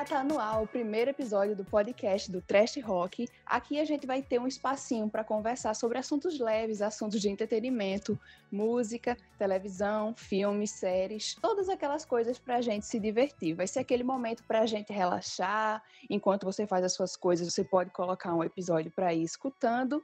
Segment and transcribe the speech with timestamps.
[0.00, 3.28] Olá, tá no ar o primeiro episódio do podcast do Trash Rock.
[3.44, 8.18] Aqui a gente vai ter um espacinho para conversar sobre assuntos leves, assuntos de entretenimento,
[8.50, 13.52] música, televisão, filmes, séries, todas aquelas coisas para a gente se divertir.
[13.52, 15.82] Vai ser aquele momento para a gente relaxar.
[16.08, 20.02] Enquanto você faz as suas coisas, você pode colocar um episódio para ir escutando.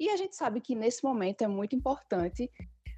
[0.00, 2.50] E a gente sabe que nesse momento é muito importante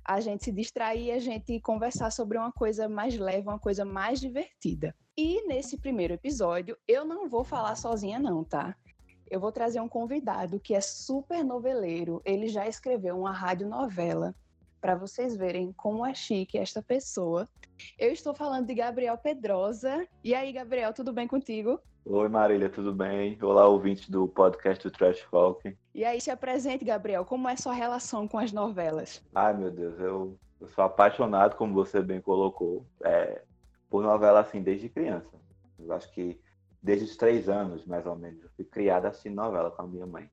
[0.02, 4.18] a gente se distrair, a gente conversar sobre uma coisa mais leve, uma coisa mais
[4.18, 4.96] divertida.
[5.20, 8.76] E nesse primeiro episódio, eu não vou falar sozinha, não, tá?
[9.28, 12.22] Eu vou trazer um convidado que é super noveleiro.
[12.24, 14.32] Ele já escreveu uma radionovela
[14.80, 17.48] para vocês verem como é chique esta pessoa.
[17.98, 20.06] Eu estou falando de Gabriel Pedrosa.
[20.22, 21.80] E aí, Gabriel, tudo bem contigo?
[22.04, 23.36] Oi, Marília, tudo bem?
[23.42, 25.76] Olá, ouvintes do podcast do Trash Folk.
[25.92, 29.20] E aí, se apresente, Gabriel, como é sua relação com as novelas?
[29.34, 33.42] Ai, meu Deus, eu, eu sou apaixonado, como você bem colocou, é,
[33.88, 35.36] por novela assim desde criança.
[35.78, 36.40] Eu acho que
[36.82, 40.06] desde os três anos, mais ou menos, eu fui criada assistindo novela com a minha
[40.06, 40.30] mãe.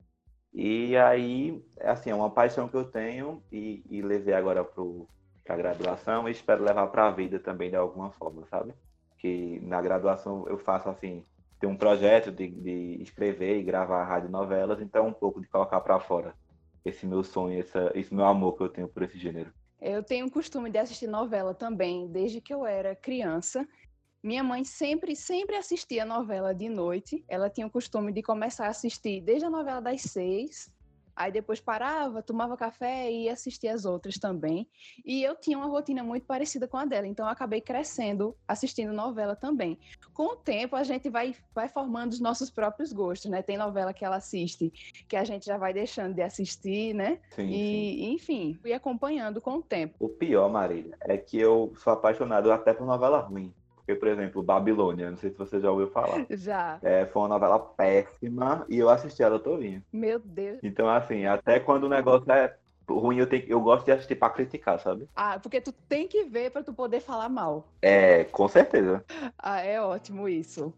[0.53, 5.57] E aí, assim, é uma paixão que eu tenho e, e levei agora para a
[5.57, 8.73] graduação e espero levar para a vida também de alguma forma, sabe?
[9.17, 11.25] Que na graduação eu faço assim
[11.59, 15.99] tem um projeto de, de escrever e gravar radionovelas, então um pouco de colocar para
[15.99, 16.35] fora
[16.83, 19.51] esse meu sonho, essa, esse meu amor que eu tenho por esse gênero.
[19.87, 23.67] Eu tenho o costume de assistir novela também, desde que eu era criança.
[24.23, 27.23] Minha mãe sempre, sempre assistia novela de noite.
[27.27, 30.73] Ela tinha o costume de começar a assistir desde a novela das seis
[31.15, 34.67] Aí depois parava, tomava café e assistia as outras também.
[35.05, 38.91] E eu tinha uma rotina muito parecida com a dela, então eu acabei crescendo assistindo
[38.91, 39.79] novela também.
[40.13, 43.41] Com o tempo, a gente vai, vai formando os nossos próprios gostos, né?
[43.41, 44.71] Tem novela que ela assiste
[45.07, 47.19] que a gente já vai deixando de assistir, né?
[47.31, 48.13] Sim, e, sim.
[48.13, 49.95] enfim, fui acompanhando com o tempo.
[49.99, 53.53] O pior, Marília, é que eu sou apaixonado até por novela ruim.
[53.85, 56.25] Porque, por exemplo, Babilônia, não sei se você já ouviu falar.
[56.31, 56.79] Já.
[56.81, 59.83] É, foi uma novela péssima e eu assisti ela todinha.
[59.93, 60.57] Meu Deus.
[60.63, 62.55] Então, assim, até quando o negócio é
[62.89, 65.07] ruim, eu, tenho, eu gosto de assistir pra criticar, sabe?
[65.15, 67.67] Ah, porque tu tem que ver pra tu poder falar mal.
[67.79, 69.05] É, com certeza.
[69.37, 70.73] Ah, é ótimo isso.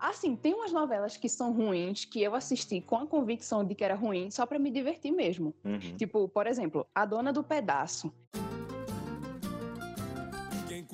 [0.00, 3.84] Assim, tem umas novelas que são ruins que eu assisti com a convicção de que
[3.84, 5.54] era ruim só para me divertir mesmo.
[5.64, 5.96] Uhum.
[5.96, 8.12] Tipo, por exemplo, A Dona do Pedaço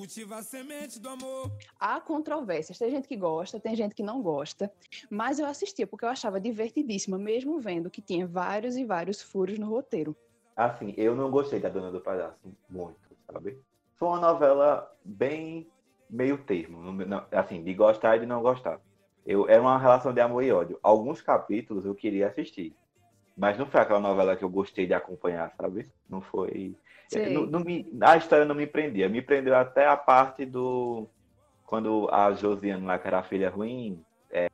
[0.05, 1.51] cultiva a semente do amor.
[1.79, 2.77] Há controvérsias.
[2.77, 4.71] Tem gente que gosta, tem gente que não gosta.
[5.09, 9.57] Mas eu assistia porque eu achava divertidíssima, mesmo vendo que tinha vários e vários furos
[9.57, 10.15] no roteiro.
[10.55, 12.37] Assim, eu não gostei da Dona do Palhaço
[12.69, 12.99] muito,
[13.31, 13.59] sabe?
[13.95, 15.67] Foi uma novela bem
[16.07, 16.83] meio termo,
[17.31, 18.79] assim, de gostar e de não gostar.
[19.25, 20.79] Eu, era uma relação de amor e ódio.
[20.83, 22.75] Alguns capítulos eu queria assistir,
[23.35, 25.91] mas não foi aquela novela que eu gostei de acompanhar, sabe?
[26.09, 26.75] Não foi.
[27.31, 29.09] Não, não me, a história não me prendia.
[29.09, 31.07] Me prendeu até a parte do.
[31.65, 34.49] Quando a Josiane lá, que era a filha ruim, é,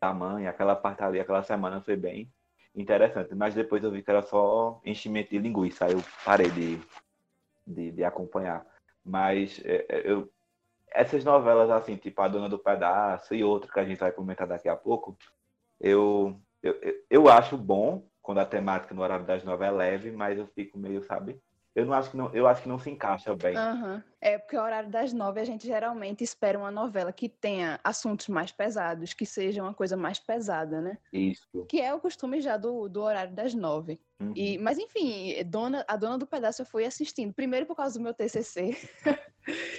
[0.00, 2.30] da mãe, aquela parte ali, aquela semana foi bem
[2.74, 3.34] interessante.
[3.34, 5.86] Mas depois eu vi que era só enchimento de linguiça.
[5.86, 6.80] Aí eu parei de,
[7.66, 8.64] de, de acompanhar.
[9.04, 10.30] Mas é, é, eu,
[10.92, 14.46] essas novelas, assim, tipo A Dona do Pedaço e outra que a gente vai comentar
[14.46, 15.16] daqui a pouco,
[15.80, 16.74] eu, eu,
[17.10, 20.78] eu acho bom quando a temática no horário das nove é leve, mas eu fico
[20.78, 21.40] meio, sabe?
[21.74, 23.56] Eu não acho que não, eu acho que não se encaixa bem.
[23.56, 24.02] Uhum.
[24.20, 28.26] É porque o horário das nove a gente geralmente espera uma novela que tenha assuntos
[28.26, 30.98] mais pesados, que seja uma coisa mais pesada, né?
[31.12, 31.64] Isso.
[31.68, 34.00] Que é o costume já do, do horário das nove.
[34.20, 34.32] Uhum.
[34.34, 37.32] E, mas enfim, dona, a dona do pedaço eu fui assistindo.
[37.32, 38.76] Primeiro por causa do meu TCC.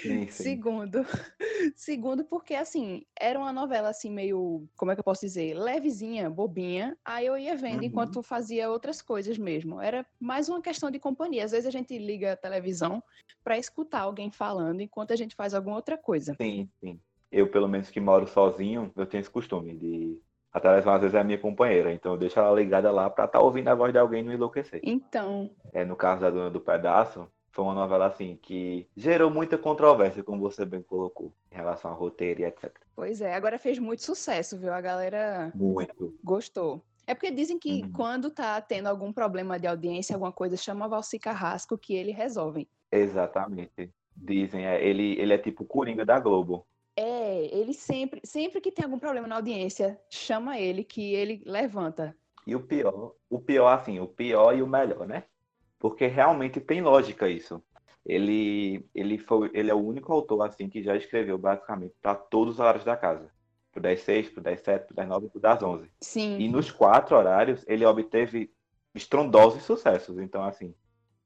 [0.02, 0.44] Sim, sim.
[0.44, 1.06] Segundo,
[1.76, 6.30] segundo porque assim era uma novela assim meio, como é que eu posso dizer, levezinha,
[6.30, 6.98] bobinha.
[7.04, 7.86] Aí eu ia vendo uhum.
[7.86, 9.80] enquanto fazia outras coisas mesmo.
[9.80, 11.46] Era mais uma questão de companhia.
[11.46, 13.04] Às vezes a gente liga a televisão
[13.44, 16.36] para escutar alguém falando enquanto a gente faz alguma outra coisa.
[16.42, 17.00] Sim, sim.
[17.32, 20.20] Eu pelo menos que moro sozinho, eu tenho esse costume de
[20.52, 23.26] a televisão às vezes é a minha companheira, então eu deixo ela ligada lá para
[23.26, 24.82] estar tá ouvindo a voz de alguém e não enlouquecer.
[24.84, 25.52] Então.
[25.72, 30.24] É, no caso da Dona do Pedaço, foi uma novela assim que gerou muita controvérsia,
[30.24, 32.72] como você bem colocou, em relação ao roteiro e etc.
[32.96, 34.74] Pois é, agora fez muito sucesso, viu?
[34.74, 36.84] A galera muito gostou.
[37.08, 37.92] É porque dizem que uhum.
[37.92, 42.70] quando tá tendo algum problema de audiência, alguma coisa, chama Valci Carrasco que ele resolve.
[42.92, 43.92] Exatamente.
[44.16, 46.68] Dizem, é, ele, ele é tipo o Coringa da Globo.
[46.96, 52.16] É, ele sempre, sempre que tem algum problema na audiência, chama ele que ele levanta.
[52.46, 55.24] E o pior, o pior assim, o pior e o melhor, né?
[55.80, 57.64] Porque realmente tem lógica isso.
[58.06, 62.56] Ele, ele, foi, ele é o único autor assim que já escreveu basicamente para todos
[62.56, 63.32] os horários da casa.
[63.72, 65.90] Pro das 6, pro das 7, pro das 9 e pro das 11.
[66.02, 66.40] Sim.
[66.40, 68.52] E nos quatro horários ele obteve
[68.94, 70.18] estrondosos sucessos.
[70.18, 70.74] Então, assim,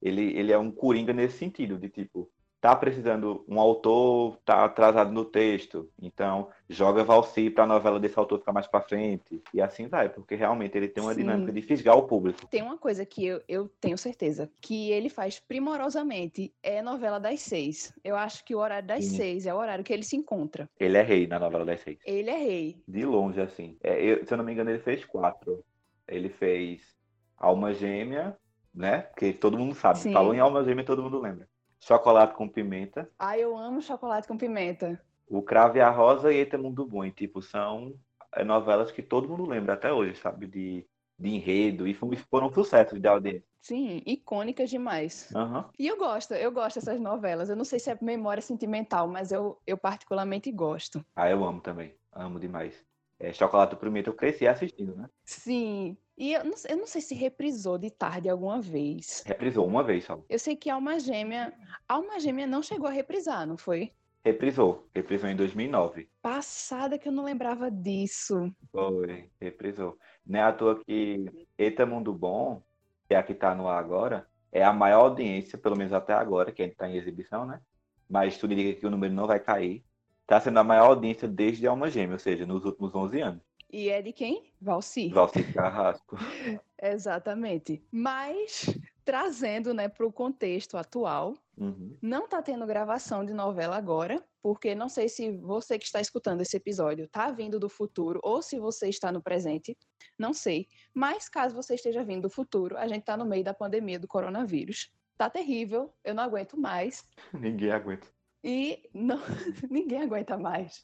[0.02, 2.30] ele, ele é um coringa nesse sentido, de tipo,
[2.64, 8.18] tá precisando, um autor tá atrasado no texto, então joga Valci para a novela desse
[8.18, 11.20] autor ficar mais para frente, e assim vai, porque realmente ele tem uma Sim.
[11.20, 12.48] dinâmica de fisgar o público.
[12.48, 17.42] Tem uma coisa que eu, eu tenho certeza, que ele faz primorosamente, é novela das
[17.42, 17.94] seis.
[18.02, 19.18] Eu acho que o horário das Sim.
[19.18, 20.70] seis é o horário que ele se encontra.
[20.80, 22.00] Ele é rei na novela das seis.
[22.06, 22.82] Ele é rei.
[22.88, 23.76] De longe, assim.
[23.84, 25.66] É, eu, se eu não me engano, ele fez quatro.
[26.08, 26.96] Ele fez
[27.38, 28.38] Alma Gêmea,
[28.74, 29.00] né?
[29.00, 30.00] Porque todo mundo sabe.
[30.00, 30.14] Sim.
[30.14, 31.46] Falou em Alma Gêmea, todo mundo lembra.
[31.84, 33.10] Chocolate com pimenta.
[33.20, 35.02] Ah, eu amo chocolate com pimenta.
[35.28, 37.04] O Crave a Rosa e Eita Mundo Bom.
[37.04, 37.94] E, tipo, são
[38.34, 40.48] é, novelas que todo mundo lembra até hoje, sabe?
[40.48, 40.88] De,
[41.20, 41.86] de enredo.
[41.86, 43.44] E foram sucessos de audiência.
[43.60, 45.30] Sim, icônicas demais.
[45.36, 45.66] Uhum.
[45.78, 47.50] E eu gosto, eu gosto dessas novelas.
[47.50, 51.06] Eu não sei se é memória sentimental, mas eu, eu particularmente gosto.
[51.14, 51.94] Ah, eu amo também.
[52.14, 52.82] Amo demais.
[53.20, 55.10] É, Chocolate com Pimenta eu cresci assistindo, né?
[55.24, 59.24] Sim, e eu não, eu não, sei se reprisou de tarde alguma vez.
[59.26, 60.22] Reprisou uma vez só.
[60.30, 61.54] Eu sei que Alma Gêmea.
[61.88, 63.92] Alma Gêmea não chegou a reprisar, não foi?
[64.24, 64.88] Reprisou.
[64.94, 66.10] Reprisou em 2009.
[66.22, 68.54] Passada que eu não lembrava disso.
[68.72, 69.98] Foi, reprisou.
[70.26, 72.62] Não é à toa que Eita Mundo Bom,
[73.08, 76.14] que é a que tá no ar agora, é a maior audiência, pelo menos até
[76.14, 77.60] agora, que a gente tá em exibição, né?
[78.08, 79.84] Mas tudo indica que o número não vai cair.
[80.26, 83.42] Tá sendo a maior audiência desde Alma Gêmea, ou seja, nos últimos 11 anos.
[83.74, 84.54] E é de quem?
[84.62, 85.10] Valci.
[85.10, 86.16] Valci Carrasco.
[86.80, 87.84] Exatamente.
[87.92, 88.68] Mas
[89.04, 91.98] trazendo né, para o contexto atual, uhum.
[92.02, 96.42] não está tendo gravação de novela agora, porque não sei se você que está escutando
[96.42, 99.76] esse episódio está vindo do futuro ou se você está no presente,
[100.20, 100.68] não sei.
[100.94, 104.08] Mas caso você esteja vindo do futuro, a gente está no meio da pandemia do
[104.08, 104.92] coronavírus.
[105.18, 107.04] Tá terrível, eu não aguento mais.
[107.34, 108.08] Ninguém aguenta.
[108.44, 109.20] E não,
[109.72, 110.84] ninguém aguenta mais.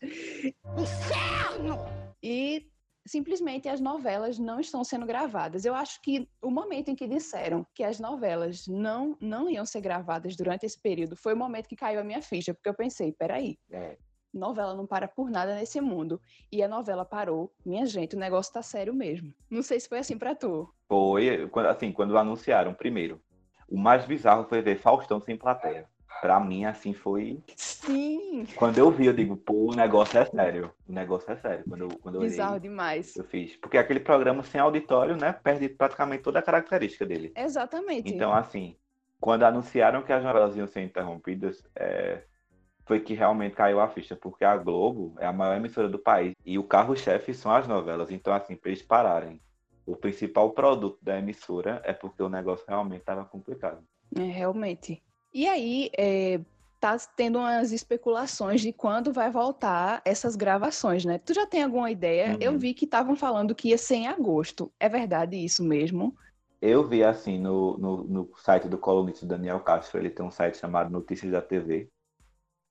[0.78, 1.78] Inferno!
[2.24, 2.66] E
[3.06, 5.66] simplesmente as novelas não estão sendo gravadas.
[5.66, 9.82] Eu acho que o momento em que disseram que as novelas não, não iam ser
[9.82, 13.12] gravadas durante esse período foi o momento que caiu a minha ficha, porque eu pensei,
[13.12, 13.98] peraí, é.
[14.34, 16.22] novela não para por nada nesse mundo.
[16.50, 17.52] E a novela parou.
[17.66, 19.34] Minha gente, o negócio tá sério mesmo.
[19.50, 20.74] Não sei se foi assim para tu.
[20.88, 23.22] Foi, assim, quando anunciaram primeiro.
[23.68, 25.88] O mais bizarro foi ver Faustão sem plateia
[26.22, 27.42] pra mim, assim, foi.
[27.56, 28.46] Sim!
[28.56, 30.72] Quando eu vi, eu digo, pô, o negócio é sério.
[30.88, 31.64] O negócio é sério.
[31.68, 33.16] Quando eu, quando eu Bizarro olhei, demais.
[33.16, 33.56] Eu fiz.
[33.58, 37.32] Porque aquele programa sem auditório, né, perde praticamente toda a característica dele.
[37.36, 38.14] Exatamente.
[38.14, 38.76] Então, assim,
[39.20, 42.24] quando anunciaram que as novelas iam ser interrompidas, é,
[42.86, 46.34] foi que realmente caiu a ficha, porque a Globo é a maior emissora do país
[46.46, 48.10] e o carro-chefe são as novelas.
[48.12, 49.40] Então, assim, para eles pararem,
[49.86, 53.84] o principal produto da emissora é porque o negócio realmente estava complicado.
[54.16, 55.04] É, realmente.
[55.34, 56.40] E aí, é,
[56.80, 61.20] tá tendo umas especulações de quando vai voltar essas gravações, né?
[61.20, 62.32] Tu já tem alguma ideia?
[62.32, 62.38] Uhum.
[62.40, 64.72] Eu vi que estavam falando que ia ser em agosto.
[64.80, 66.16] É verdade isso mesmo?
[66.62, 70.58] Eu vi assim no, no, no site do colunista Daniel Castro, ele tem um site
[70.58, 71.90] chamado Notícias da TV,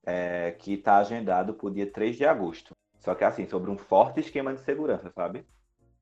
[0.04, 2.74] é, que está agendado para o dia 3 de agosto.
[2.98, 5.46] Só que assim, sobre um forte esquema de segurança, sabe?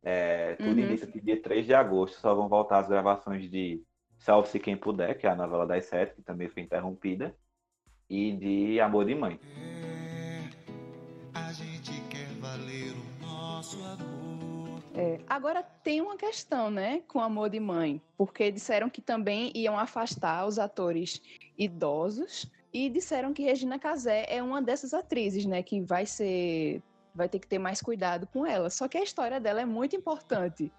[0.02, 0.78] É, tudo uhum.
[0.78, 3.82] indica que dia 3 de agosto só vão voltar as gravações de
[4.26, 7.32] Salve-se Quem Puder, que é a novela das sete, que também foi interrompida,
[8.10, 9.38] e de Amor de Mãe.
[9.56, 10.50] É,
[11.32, 14.82] a gente quer valer o nosso amor.
[14.96, 19.78] É, agora tem uma questão, né, com Amor de Mãe, porque disseram que também iam
[19.78, 21.22] afastar os atores
[21.56, 26.82] idosos e disseram que Regina Casé é uma dessas atrizes, né, que vai ser
[27.14, 28.70] vai ter que ter mais cuidado com ela.
[28.70, 30.70] Só que a história dela é muito importante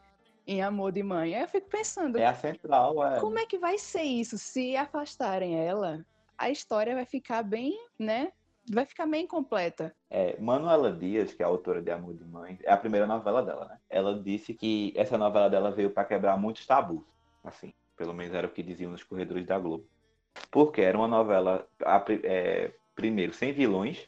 [0.47, 1.35] em Amor de Mãe.
[1.35, 2.17] Aí eu fico pensando.
[2.17, 3.19] É a central, é.
[3.19, 4.37] Como é que vai ser isso?
[4.37, 6.05] Se afastarem ela,
[6.37, 8.31] a história vai ficar bem, né?
[8.69, 9.93] Vai ficar bem incompleta.
[10.09, 13.43] É, Manuela Dias, que é a autora de Amor de Mãe, é a primeira novela
[13.43, 13.77] dela, né?
[13.89, 17.03] Ela disse que essa novela dela veio para quebrar muitos tabus,
[17.43, 19.85] assim, pelo menos era o que diziam nos corredores da Globo.
[20.51, 21.67] Porque era uma novela,
[22.23, 24.07] é, primeiro, sem vilões.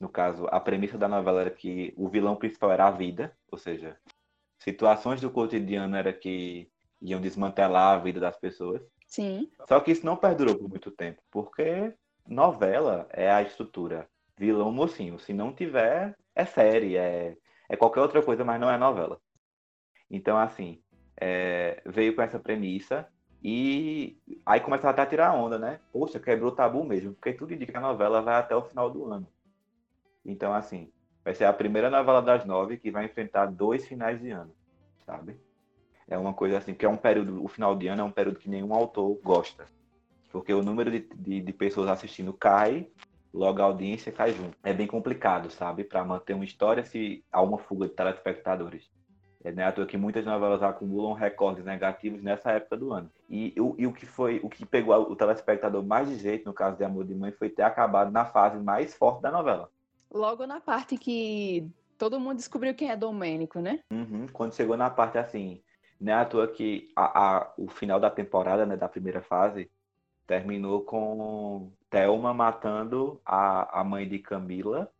[0.00, 3.58] No caso, a premissa da novela era que o vilão principal era a vida, ou
[3.58, 3.96] seja,
[4.60, 8.80] situações do cotidiano era que iam desmantelar a vida das pessoas.
[9.06, 9.50] Sim.
[9.66, 11.92] Só que isso não perdurou por muito tempo, porque
[12.26, 15.18] novela é a estrutura vilão mocinho.
[15.18, 17.36] Se não tiver, é série, é,
[17.68, 19.20] é qualquer outra coisa, mas não é novela.
[20.10, 20.80] Então, assim,
[21.16, 23.08] é, veio com essa premissa
[23.42, 25.80] e aí começaram até a tirar onda, né?
[25.92, 28.90] Poxa, quebrou o tabu mesmo, porque tudo indica que a novela vai até o final
[28.90, 29.26] do ano.
[30.24, 30.92] Então, assim,
[31.30, 34.50] Vai ser a primeira novela das nove que vai enfrentar dois finais de ano,
[35.06, 35.36] sabe?
[36.08, 38.40] É uma coisa assim, que é um período, o final de ano é um período
[38.40, 39.64] que nenhum autor gosta.
[40.32, 42.88] Porque o número de, de, de pessoas assistindo cai,
[43.32, 44.58] logo a audiência cai junto.
[44.64, 45.84] É bem complicado, sabe?
[45.84, 48.90] Para manter uma história se há uma fuga de telespectadores.
[49.44, 53.08] É né, à toa que muitas novelas acumulam recordes negativos nessa época do ano.
[53.28, 56.52] E, o, e o que foi o que pegou o telespectador mais de jeito, no
[56.52, 59.70] caso de Amor de Mãe, foi ter acabado na fase mais forte da novela.
[60.12, 63.80] Logo na parte que todo mundo descobriu quem é Domênico, né?
[63.92, 65.62] Uhum, quando chegou na parte assim,
[66.00, 69.70] né, à toa que a, a, o final da temporada, né, da primeira fase,
[70.26, 74.90] terminou com Thelma matando a, a mãe de Camila.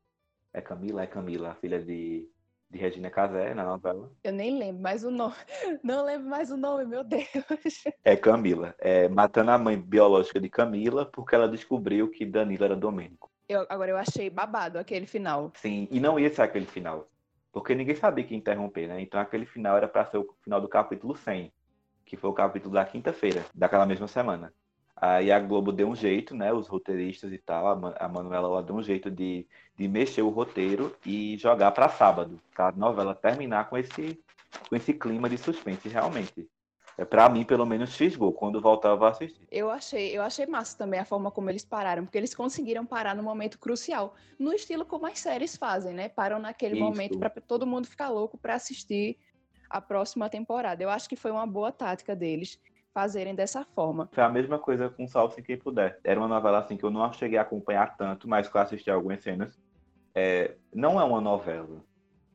[0.53, 1.03] É Camila?
[1.03, 2.29] É Camila, a filha de,
[2.69, 4.13] de Regina Casé na novela.
[4.23, 5.37] Eu nem lembro mais o nome.
[5.83, 7.25] Não lembro mais o nome, meu Deus.
[8.05, 8.75] É Camila.
[8.79, 13.30] É, matando a mãe biológica de Camila porque ela descobriu que Danilo era Domênico.
[13.51, 15.51] Eu, agora eu achei babado aquele final.
[15.57, 17.09] Sim, e não ia ser aquele final.
[17.51, 19.01] Porque ninguém sabia que interromper, né?
[19.01, 21.53] Então aquele final era para ser o final do capítulo 100,
[22.07, 24.55] que foi o capítulo da quinta-feira, daquela mesma semana.
[24.95, 26.53] Aí a Globo deu um jeito, né?
[26.53, 27.67] Os roteiristas e tal,
[27.99, 29.45] a Manuela ela deu um jeito de,
[29.77, 34.23] de mexer o roteiro e jogar para sábado, para a novela terminar com esse,
[34.69, 36.49] com esse clima de suspense, realmente.
[37.01, 39.41] É, para mim, pelo menos, fisgou quando voltava a assistir.
[39.51, 43.17] Eu achei, eu achei massa também a forma como eles pararam, porque eles conseguiram parar
[43.17, 46.11] no momento crucial, no estilo como as séries fazem, né?
[46.11, 46.85] Param naquele Isso.
[46.85, 49.17] momento para todo mundo ficar louco para assistir
[49.71, 50.83] a próxima temporada.
[50.83, 52.61] Eu acho que foi uma boa tática deles
[52.93, 54.07] fazerem dessa forma.
[54.13, 55.99] Foi a mesma coisa com Salve Quem Puder.
[56.05, 58.91] Era uma novela assim que eu não cheguei a acompanhar tanto, mas que eu assisti
[58.91, 59.59] algumas cenas.
[60.15, 61.83] É, não é uma novela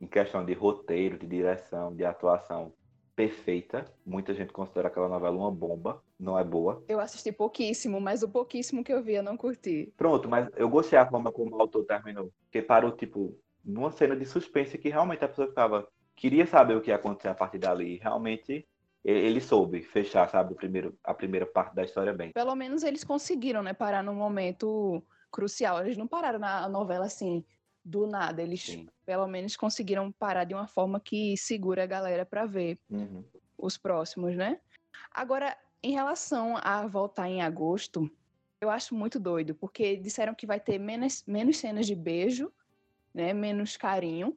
[0.00, 2.72] em questão de roteiro, de direção, de atuação
[3.16, 3.90] perfeita.
[4.04, 6.02] Muita gente considera aquela novela uma bomba.
[6.20, 6.84] Não é boa.
[6.86, 9.92] Eu assisti pouquíssimo, mas o pouquíssimo que eu vi eu não curti.
[9.96, 12.30] Pronto, mas eu gostei da forma como o autor terminou.
[12.42, 15.88] Porque parou, tipo, numa cena de suspense que realmente a pessoa ficava.
[16.14, 17.96] Queria saber o que ia acontecer a partir dali.
[17.96, 18.66] Realmente
[19.02, 22.32] ele soube fechar, sabe, o primeiro, a primeira parte da história bem.
[22.32, 25.80] Pelo menos eles conseguiram, né, parar num momento crucial.
[25.80, 27.44] Eles não pararam na novela assim
[27.86, 28.42] do nada.
[28.42, 28.88] Eles Sim.
[29.06, 33.24] pelo menos conseguiram parar de uma forma que segura a galera para ver uhum.
[33.56, 34.58] os próximos, né?
[35.12, 38.10] Agora, em relação a voltar em agosto,
[38.60, 42.50] eu acho muito doido, porque disseram que vai ter menos, menos cenas de beijo,
[43.14, 44.36] né, menos carinho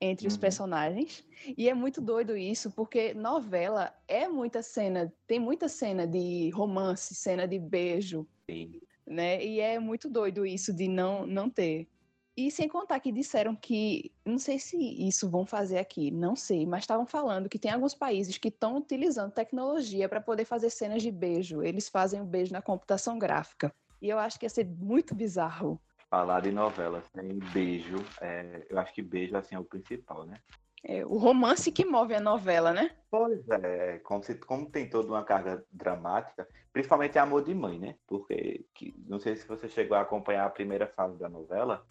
[0.00, 0.28] entre uhum.
[0.28, 1.24] os personagens.
[1.56, 7.14] E é muito doido isso, porque novela é muita cena, tem muita cena de romance,
[7.14, 8.24] cena de beijo.
[8.48, 8.80] Sim.
[9.04, 9.44] Né?
[9.44, 11.88] E é muito doido isso de não, não ter.
[12.38, 16.64] E sem contar que disseram que, não sei se isso vão fazer aqui, não sei,
[16.64, 21.02] mas estavam falando que tem alguns países que estão utilizando tecnologia para poder fazer cenas
[21.02, 21.64] de beijo.
[21.64, 23.74] Eles fazem o beijo na computação gráfica.
[24.00, 28.78] E eu acho que ia ser muito bizarro falar de novelas sem beijo, é, eu
[28.78, 30.38] acho que beijo assim é o principal, né?
[30.82, 32.92] É o romance que move a novela, né?
[33.10, 37.96] Pois é, como, se, como tem toda uma carga dramática, principalmente Amor de Mãe, né?
[38.06, 41.84] Porque, que, não sei se você chegou a acompanhar a primeira fase da novela,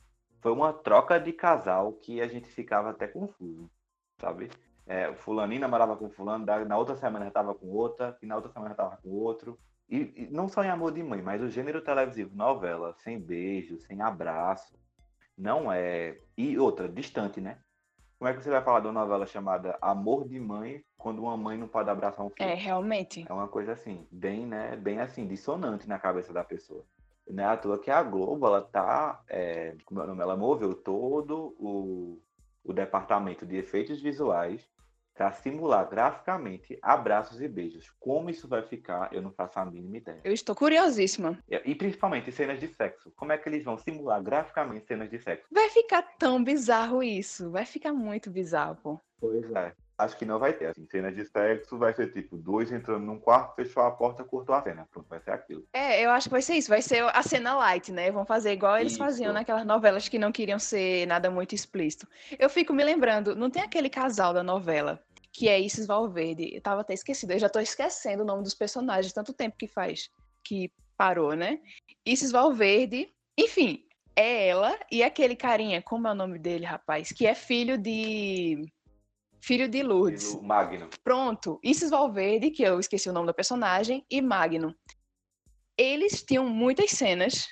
[0.47, 3.69] foi uma troca de casal que a gente ficava até confuso,
[4.17, 4.49] sabe?
[4.85, 8.49] É, fulaninho namorava com fulano, na outra semana já estava com outra, e na outra
[8.49, 9.59] semana já estava com outro.
[9.89, 13.77] E, e, não só em Amor de Mãe, mas o gênero televisivo, novela, sem beijo,
[13.79, 14.79] sem abraço,
[15.37, 16.17] não é.
[16.37, 17.57] E outra, distante, né?
[18.17, 21.35] Como é que você vai falar de uma novela chamada Amor de Mãe quando uma
[21.35, 22.49] mãe não pode abraçar um filho?
[22.49, 23.25] É, realmente.
[23.27, 24.77] É uma coisa assim, bem, né?
[24.77, 26.85] Bem assim, dissonante na cabeça da pessoa.
[27.29, 29.21] Não é à toa que a Globo, ela tá.
[29.29, 30.21] É, como é o nome?
[30.21, 32.21] Ela moveu todo o,
[32.63, 34.67] o departamento de efeitos visuais
[35.17, 37.91] para simular graficamente abraços e beijos.
[37.99, 40.21] Como isso vai ficar, eu não faço a mínima ideia.
[40.23, 41.39] Eu estou curiosíssima.
[41.49, 43.11] E, e principalmente cenas de sexo.
[43.15, 45.47] Como é que eles vão simular graficamente cenas de sexo?
[45.51, 47.49] Vai ficar tão bizarro isso.
[47.49, 48.99] Vai ficar muito bizarro, pô.
[49.19, 49.73] Pois é.
[49.97, 50.67] Acho que não vai ter.
[50.67, 54.53] Assim, cenas de sexo vai ser tipo dois entrando num quarto, fechou a porta, cortou
[54.53, 54.87] a cena.
[54.91, 55.65] Pronto, vai ser aquilo.
[55.73, 56.69] É, eu acho que vai ser isso.
[56.69, 58.11] Vai ser a cena light, né?
[58.11, 58.99] Vão fazer igual eles isso.
[58.99, 62.07] faziam naquelas novelas que não queriam ser nada muito explícito.
[62.37, 65.01] Eu fico me lembrando, não tem aquele casal da novela
[65.33, 66.55] que é Isis Valverde.
[66.55, 69.67] Eu tava até esquecida, eu já tô esquecendo o nome dos personagens, tanto tempo que
[69.67, 70.09] faz
[70.43, 71.59] que parou, né?
[72.05, 73.83] Isis Valverde, enfim,
[74.15, 77.11] é ela e aquele carinha, como é o nome dele, rapaz?
[77.11, 78.65] Que é filho de.
[79.39, 80.39] Filho de Lourdes.
[80.41, 80.89] Magno.
[81.03, 81.59] Pronto.
[81.63, 84.75] Isis Valverde, que eu esqueci o nome do personagem, e Magno
[85.77, 87.47] eles tinham muitas cenas.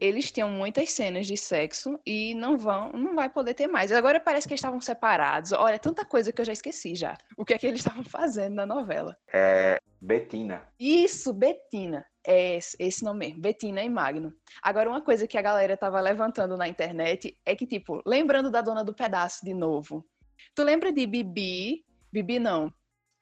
[0.00, 3.92] Eles tinham muitas cenas de sexo e não vão, não vai poder ter mais.
[3.92, 5.52] Agora parece que eles estavam separados.
[5.52, 7.18] Olha, tanta coisa que eu já esqueci já.
[7.36, 9.16] O que é que eles estavam fazendo na novela?
[9.30, 10.66] É Betina.
[10.80, 12.04] Isso, Betina.
[12.26, 14.32] É esse nome mesmo, Betina e Magno.
[14.62, 18.62] Agora, uma coisa que a galera tava levantando na internet é que, tipo, lembrando da
[18.62, 20.06] dona do pedaço de novo.
[20.54, 21.84] Tu lembra de Bibi?
[22.12, 22.72] Bibi não.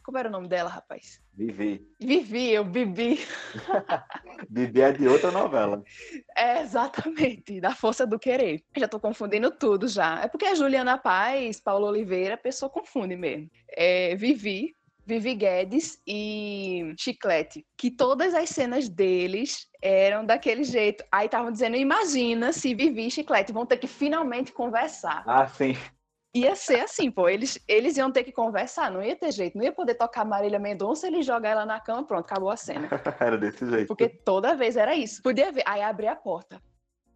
[0.02, 1.20] Como era o nome dela, rapaz?
[1.34, 1.86] Vivi.
[2.00, 3.20] Vivi, eu Bibi.
[4.48, 5.82] Bibi é de outra novela.
[6.36, 8.62] É, exatamente, da força do querer.
[8.76, 10.22] Já tô confundindo tudo já.
[10.22, 13.50] É porque a Juliana Paz, Paulo Oliveira, a pessoa confunde mesmo.
[13.70, 14.74] É, Vivi,
[15.06, 21.04] Vivi Guedes e Chiclete, que todas as cenas deles eram daquele jeito.
[21.10, 25.24] Aí estavam dizendo, imagina se Vivi e Chiclete vão ter que finalmente conversar.
[25.26, 25.76] Ah, sim.
[26.34, 29.64] Ia ser assim, pô, eles, eles iam ter que conversar, não ia ter jeito, não
[29.64, 32.88] ia poder tocar Marília Mendonça, ele jogar ela na cama, pronto, acabou a cena.
[33.18, 33.88] Era desse jeito.
[33.88, 35.20] Porque toda vez era isso.
[35.22, 36.62] Podia ver, aí abria a porta.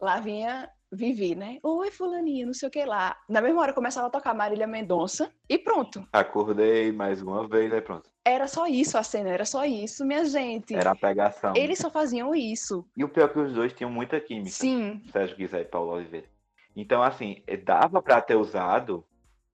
[0.01, 1.59] Lá vinha Vivi, né?
[1.63, 3.17] Oi, fulaninha, não sei o que lá.
[3.29, 6.07] Na mesma hora começava a tocar Marília Mendonça e pronto.
[6.11, 8.09] Acordei mais uma vez, aí pronto.
[8.25, 10.75] Era só isso a cena, era só isso, minha gente.
[10.75, 11.53] Era a pegação.
[11.55, 12.85] Eles só faziam isso.
[12.97, 14.49] E o pior é que os dois tinham muita química.
[14.49, 16.27] Sim, Sérgio Guizé e Paulo Oliveira.
[16.75, 19.05] Então, assim, eh, dava pra ter usado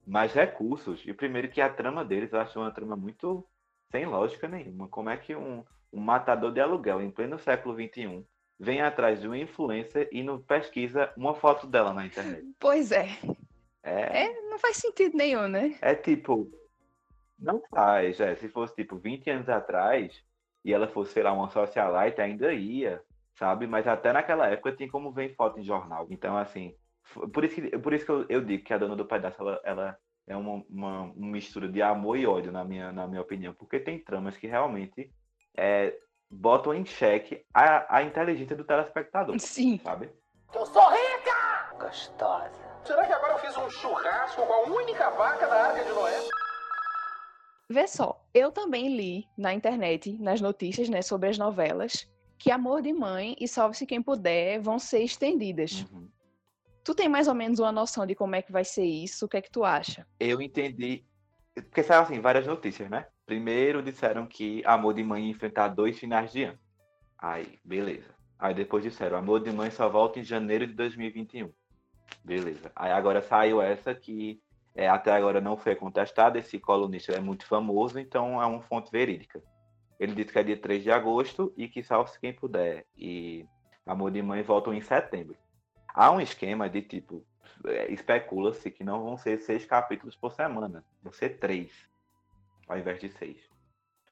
[0.05, 1.03] mais recursos.
[1.05, 3.47] E primeiro que a trama deles, eu acho uma trama muito
[3.91, 4.87] sem lógica nenhuma.
[4.89, 5.63] Como é que um,
[5.93, 8.27] um matador de aluguel em pleno século XXI
[8.59, 12.45] vem atrás de uma influencer e não pesquisa uma foto dela na internet?
[12.59, 13.07] pois é.
[13.83, 15.79] É, É, não faz sentido nenhum, né?
[15.81, 16.51] é tipo,
[17.39, 18.35] não faz, é.
[18.37, 20.23] Se fosse tipo 20 anos atrás
[20.63, 23.03] e ela fosse, sei lá, uma socialite, ainda ia,
[23.35, 23.67] sabe?
[23.67, 26.07] Mas até naquela época tinha como ver foto em jornal.
[26.11, 26.75] Então, assim,
[27.33, 29.61] por isso que, por isso que eu, eu digo que a dona do pedaço, ela,
[29.63, 33.53] ela é uma, uma, uma mistura de amor e ódio, na minha, na minha opinião.
[33.53, 35.11] Porque tem tramas que realmente
[35.57, 35.97] é,
[36.29, 39.79] botam em xeque a, a inteligência do telespectador, Sim.
[39.83, 40.09] sabe?
[40.53, 41.75] Eu sou rica!
[41.77, 42.71] Gostosa.
[42.83, 46.19] Será que agora eu fiz um churrasco com a única vaca da Arca de Noé?
[47.69, 52.81] Vê só, eu também li na internet, nas notícias, né, sobre as novelas, que Amor
[52.81, 55.85] de Mãe e Salve-se Quem Puder vão ser estendidas.
[55.91, 56.09] Uhum.
[56.91, 59.25] Tu tem mais ou menos uma noção de como é que vai ser isso?
[59.25, 60.05] O que é que tu acha?
[60.19, 61.05] Eu entendi.
[61.55, 63.07] Porque saiu assim, várias notícias, né?
[63.25, 66.59] Primeiro disseram que Amor de Mãe ia enfrentar dois finais de ano.
[67.17, 68.13] Aí, beleza.
[68.37, 71.49] Aí depois disseram, Amor de Mãe só volta em janeiro de 2021.
[72.25, 72.69] Beleza.
[72.75, 74.41] Aí agora saiu essa que
[74.75, 76.39] é, até agora não foi contestada.
[76.39, 79.41] Esse colunista é muito famoso, então é uma fonte verídica.
[79.97, 82.85] Ele disse que é dia 3 de agosto e que salve-se quem puder.
[82.97, 83.45] E
[83.85, 85.37] Amor de Mãe voltam em setembro.
[85.93, 87.25] Há um esquema de tipo,
[87.65, 91.71] é, especula-se que não vão ser seis capítulos por semana, vão ser três,
[92.67, 93.37] ao invés de seis.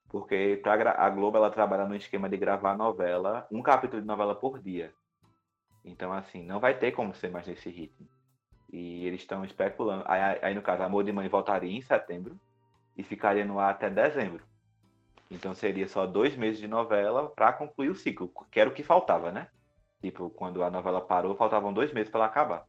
[0.10, 4.60] Porque a Globo ela trabalha no esquema de gravar novela, um capítulo de novela por
[4.60, 4.92] dia.
[5.86, 8.08] Então, assim, não vai ter como ser mais nesse ritmo.
[8.72, 10.04] E eles estão especulando.
[10.08, 12.40] Aí, aí, no caso, Amor de Mãe voltaria em setembro
[12.98, 14.44] e ficaria no ar até dezembro.
[15.32, 18.84] Então seria só dois meses de novela para concluir o ciclo, que era o que
[18.84, 19.48] faltava, né?
[20.02, 22.66] Tipo, quando a novela parou, faltavam dois meses para ela acabar.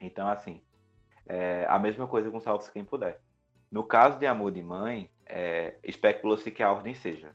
[0.00, 0.60] Então, assim,
[1.26, 3.20] é a mesma coisa com Salve-se Quem Puder.
[3.70, 7.32] No caso de Amor de Mãe, é, especula-se que a ordem seja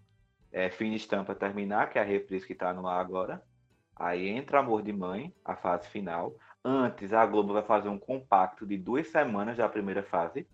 [0.52, 3.42] é, Fim de Estampa terminar, que é a reprise que está no ar agora.
[3.96, 6.36] Aí entra Amor de Mãe, a fase final.
[6.64, 10.46] Antes, a Globo vai fazer um compacto de duas semanas da primeira fase,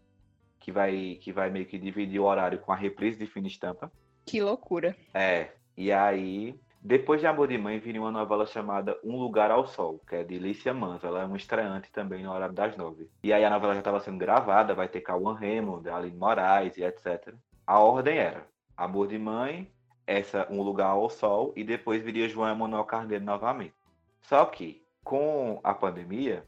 [0.60, 3.48] que vai, que vai meio que dividir o horário com a reprise de Fim de
[3.48, 3.92] Estampa.
[4.26, 4.96] Que loucura.
[5.14, 9.68] É, e aí, depois de Amor de Mãe, viria uma novela chamada Um Lugar ao
[9.68, 11.06] Sol, que é de Lícia Manso.
[11.06, 13.08] Ela é uma estreante também no horário das nove.
[13.24, 16.84] E aí a novela já estava sendo gravada, vai ter Cauã Raymond, Aline Moraes e
[16.84, 17.36] etc.
[17.68, 19.72] A ordem era Amor de Mãe,
[20.08, 23.76] essa Um Lugar ao Sol, e depois viria João Emanuel Carneiro novamente.
[24.24, 26.44] Só que, com a pandemia,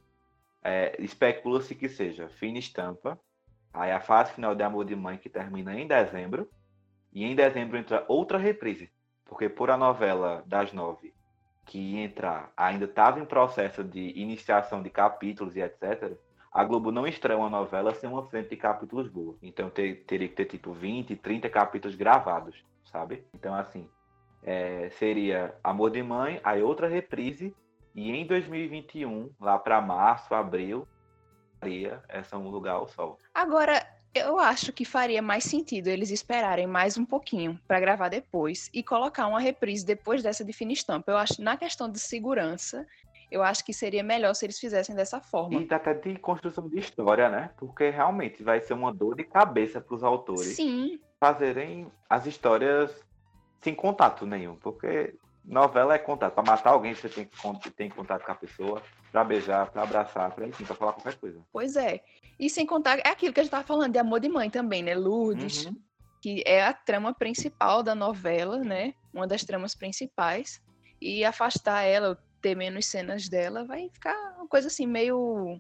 [0.64, 3.20] é, especula-se que seja Fina Estampa,
[3.72, 6.50] aí a fase final de Amor de Mãe, que termina em dezembro,
[7.12, 8.90] e em dezembro entra outra reprise,
[9.26, 11.14] porque por a novela das nove
[11.66, 16.18] que entrar ainda estava em processo de iniciação de capítulos e etc.
[16.52, 19.36] A Globo não estreia uma novela sem uma frente de capítulos boa.
[19.42, 23.26] Então ter- teria que ter tipo 20, 30 capítulos gravados, sabe?
[23.34, 23.90] Então assim,
[24.44, 27.56] é, seria Amor de Mãe, aí outra reprise,
[27.96, 30.88] e em 2021, lá para março, abril,
[31.60, 33.20] faria essa Um Lugar ao Sol.
[33.34, 33.82] Agora,
[34.14, 38.84] eu acho que faria mais sentido eles esperarem mais um pouquinho para gravar depois e
[38.84, 41.12] colocar uma reprise depois dessa de fina estampa.
[41.12, 42.86] Eu acho, na questão de segurança,
[43.32, 45.60] eu acho que seria melhor se eles fizessem dessa forma.
[45.60, 47.50] E até de construção de história, né?
[47.58, 53.04] Porque realmente vai ser uma dor de cabeça para os autores Sim, fazerem as histórias
[53.62, 54.56] sem contato nenhum.
[54.58, 56.34] Porque novela é contato.
[56.34, 60.32] Para matar alguém, você tem que tem contato com a pessoa, para beijar, para abraçar,
[60.32, 61.40] para enfim, para falar qualquer coisa.
[61.52, 62.02] pois é.
[62.40, 64.82] E sem contar, é aquilo que a gente tava falando de amor de mãe também,
[64.82, 64.96] né?
[64.96, 65.76] Lourdes, Uhum.
[66.22, 68.94] que é a trama principal da novela, né?
[69.14, 70.62] Uma das tramas principais.
[71.00, 75.60] E afastar ela, ter menos cenas dela, vai ficar uma coisa assim, meio.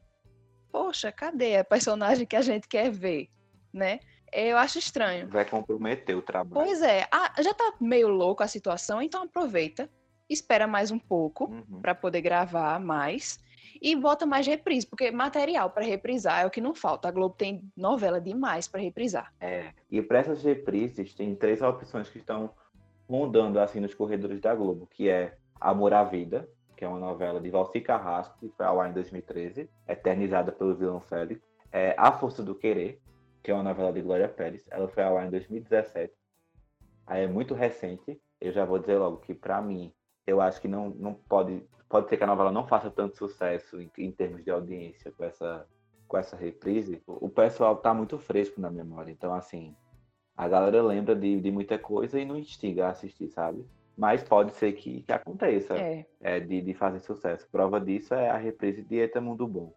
[0.71, 3.29] Poxa, cadê a personagem que a gente quer ver,
[3.71, 3.99] né?
[4.33, 5.27] Eu acho estranho.
[5.29, 6.65] Vai comprometer o trabalho.
[6.65, 9.89] Pois é, ah, já tá meio louco a situação, então aproveita,
[10.29, 11.81] espera mais um pouco Uhum.
[11.81, 13.39] para poder gravar mais
[13.81, 17.07] e bota mais reprise, porque material para reprisar é o que não falta.
[17.07, 19.33] A Globo tem novela demais para reprisar.
[19.41, 19.71] É.
[19.91, 22.51] E para essas reprises, tem três opções que estão
[23.09, 27.39] rondando assim nos corredores da Globo, que é Amor à Vida, que é uma novela
[27.41, 31.41] de Valci Carrasco, que foi ao ar em 2013, eternizada pelo vilão Félix.
[31.71, 32.99] É A Força do Querer,
[33.43, 36.13] que é uma novela de Glória Pérez, ela foi ao ar em 2017.
[37.05, 38.19] Aí é muito recente.
[38.39, 39.93] Eu já vou dizer logo que, para mim,
[40.25, 41.61] eu acho que não, não pode.
[41.89, 45.23] Pode ser que a novela não faça tanto sucesso em, em termos de audiência com
[45.25, 45.67] essa,
[46.07, 47.03] com essa reprise.
[47.05, 49.11] O pessoal tá muito fresco na memória.
[49.11, 49.75] Então, assim,
[50.35, 53.63] a galera lembra de, de muita coisa e não instiga a assistir, sabe?
[53.95, 57.47] Mas pode ser que, que aconteça É, é, de, de fazer sucesso.
[57.51, 59.71] Prova disso é a reprise de Eta Mundo Bom.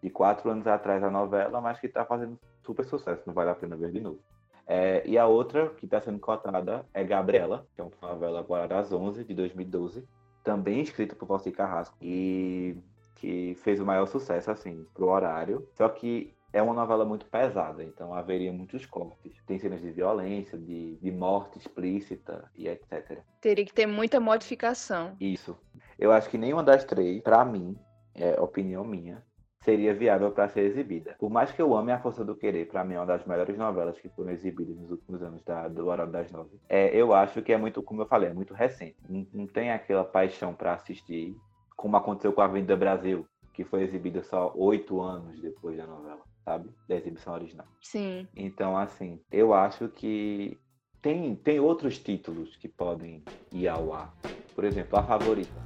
[0.00, 3.54] De quatro anos atrás a novela, mas que está fazendo super sucesso, não vale a
[3.54, 4.20] pena ver de novo.
[4.66, 8.66] É, e a outra que está sendo cotada é Gabriela, que é uma novela agora
[8.66, 10.04] das 11, de 2012,
[10.42, 12.76] também escrita por Valci Carrasco, e
[13.14, 15.66] que fez o maior sucesso, assim, pro horário.
[15.74, 19.32] Só que é uma novela muito pesada, então haveria muitos cortes.
[19.46, 23.20] Tem cenas de violência, de, de morte explícita e etc.
[23.40, 25.16] teria que ter muita modificação.
[25.20, 25.56] Isso.
[25.98, 27.76] Eu acho que nenhuma das três, pra mim,
[28.14, 29.22] é opinião minha,
[29.66, 31.16] seria viável para ser exibida.
[31.18, 33.58] Por mais que eu ame A Força do Querer, pra mim é uma das melhores
[33.58, 36.56] novelas que foram exibidas nos últimos anos da, do Horário das Nove.
[36.68, 38.96] É, eu acho que é muito, como eu falei, é muito recente.
[39.08, 41.36] Não, não tem aquela paixão para assistir,
[41.76, 46.22] como aconteceu com a Avenida Brasil, que foi exibida só oito anos depois da novela,
[46.44, 46.70] sabe?
[46.88, 47.66] Da exibição original.
[47.82, 48.28] Sim.
[48.36, 50.56] Então, assim, eu acho que
[51.02, 54.14] tem, tem outros títulos que podem ir ao ar.
[54.54, 55.60] Por exemplo, A Favorita.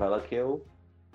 [0.00, 0.64] Novela que eu,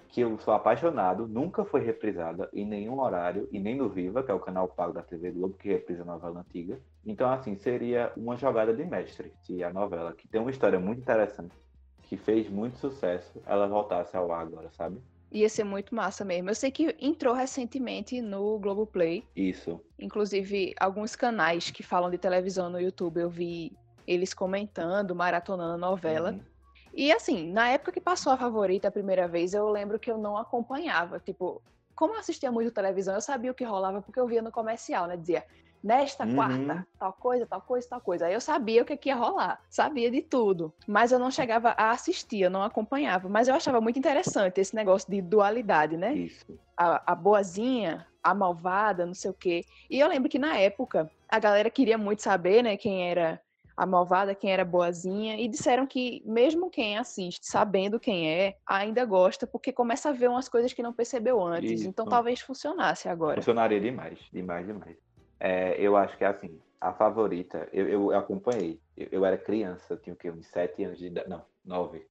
[0.09, 4.29] que eu sou apaixonado, nunca foi reprisada em nenhum horário, e nem no Viva, que
[4.29, 6.79] é o canal pago da TV Globo, que reprisa a novela antiga.
[7.03, 11.01] Então, assim, seria uma jogada de mestre se a novela, que tem uma história muito
[11.01, 11.55] interessante,
[12.03, 15.01] que fez muito sucesso, ela voltasse ao ar agora, sabe?
[15.31, 16.51] Ia ser muito massa mesmo.
[16.51, 19.23] Eu sei que entrou recentemente no Globoplay.
[19.35, 19.81] Isso.
[19.99, 23.75] Inclusive, alguns canais que falam de televisão no YouTube, eu vi
[24.07, 26.31] eles comentando, maratonando a novela.
[26.31, 26.54] Uhum.
[26.95, 30.17] E assim, na época que passou a favorita a primeira vez, eu lembro que eu
[30.17, 31.19] não acompanhava.
[31.19, 31.61] Tipo,
[31.93, 35.07] como eu assistia muito televisão, eu sabia o que rolava porque eu via no comercial,
[35.07, 35.17] né?
[35.17, 35.45] Dizia,
[35.83, 36.33] nesta Uhum.
[36.33, 38.25] quarta, tal coisa, tal coisa, tal coisa.
[38.27, 40.73] Aí eu sabia o que, que ia rolar, sabia de tudo.
[40.87, 43.27] Mas eu não chegava a assistir, eu não acompanhava.
[43.29, 46.15] Mas eu achava muito interessante esse negócio de dualidade, né?
[46.15, 46.45] Isso.
[46.77, 49.65] a, a boazinha, a malvada, não sei o quê.
[49.89, 53.41] E eu lembro que na época a galera queria muito saber, né, quem era
[53.75, 59.03] a malvada, quem era boazinha, e disseram que mesmo quem assiste, sabendo quem é, ainda
[59.05, 61.81] gosta, porque começa a ver umas coisas que não percebeu antes.
[61.81, 61.89] Isso.
[61.89, 63.35] Então talvez funcionasse agora.
[63.35, 64.97] Funcionaria demais, demais, demais.
[65.39, 68.79] É, eu acho que assim, a favorita, eu, eu acompanhei.
[68.95, 70.31] Eu, eu era criança, eu tinha o quê?
[70.31, 71.29] Uns sete anos de idade.
[71.29, 72.07] Não, nove.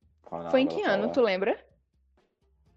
[0.51, 1.57] Foi em que ano, tu lembra?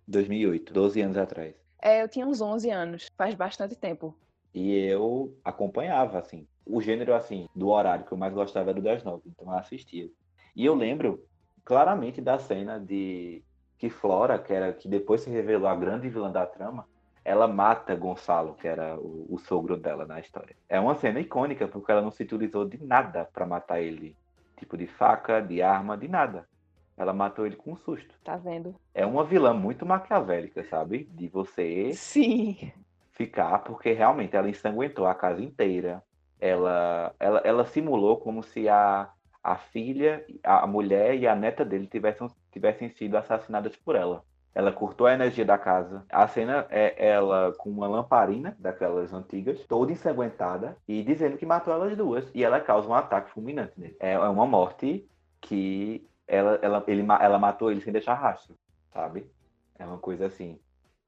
[0.08, 1.56] 2008, 12 anos atrás.
[1.82, 4.18] É, eu tinha uns 11 anos, faz bastante tempo.
[4.54, 6.48] E eu acompanhava, assim.
[6.70, 9.58] O gênero, assim, do horário que eu mais gostava era o das nove, então eu
[9.58, 10.10] assistia.
[10.56, 11.24] E eu lembro
[11.64, 13.44] claramente da cena de
[13.78, 16.88] que Flora, que era que depois se revelou a grande vilã da trama,
[17.24, 20.56] ela mata Gonçalo, que era o, o sogro dela na história.
[20.70, 24.16] É uma cena icônica, porque ela não se utilizou de nada para matar ele.
[24.58, 26.48] Tipo de faca, de arma, de nada.
[26.96, 28.16] Ela matou ele com um susto.
[28.24, 28.74] Tá vendo?
[28.94, 31.04] É uma vilã muito maquiavélica, sabe?
[31.12, 32.72] De você Sim.
[33.12, 36.02] ficar, porque realmente ela ensanguentou a casa inteira.
[36.40, 39.10] Ela, ela, ela simulou como se a,
[39.44, 44.24] a filha, a mulher e a neta dele tivessem, tivessem sido assassinadas por ela.
[44.54, 46.04] Ela cortou a energia da casa.
[46.10, 51.74] A cena é ela com uma lamparina daquelas antigas, toda ensanguentada, e dizendo que matou
[51.74, 52.30] elas duas.
[52.34, 53.96] E ela causa um ataque fulminante nele.
[54.00, 55.08] É é uma morte
[55.40, 58.58] que ela, ela, ele, ela matou ele sem deixar rastro,
[58.92, 59.32] sabe?
[59.78, 60.60] É uma coisa assim.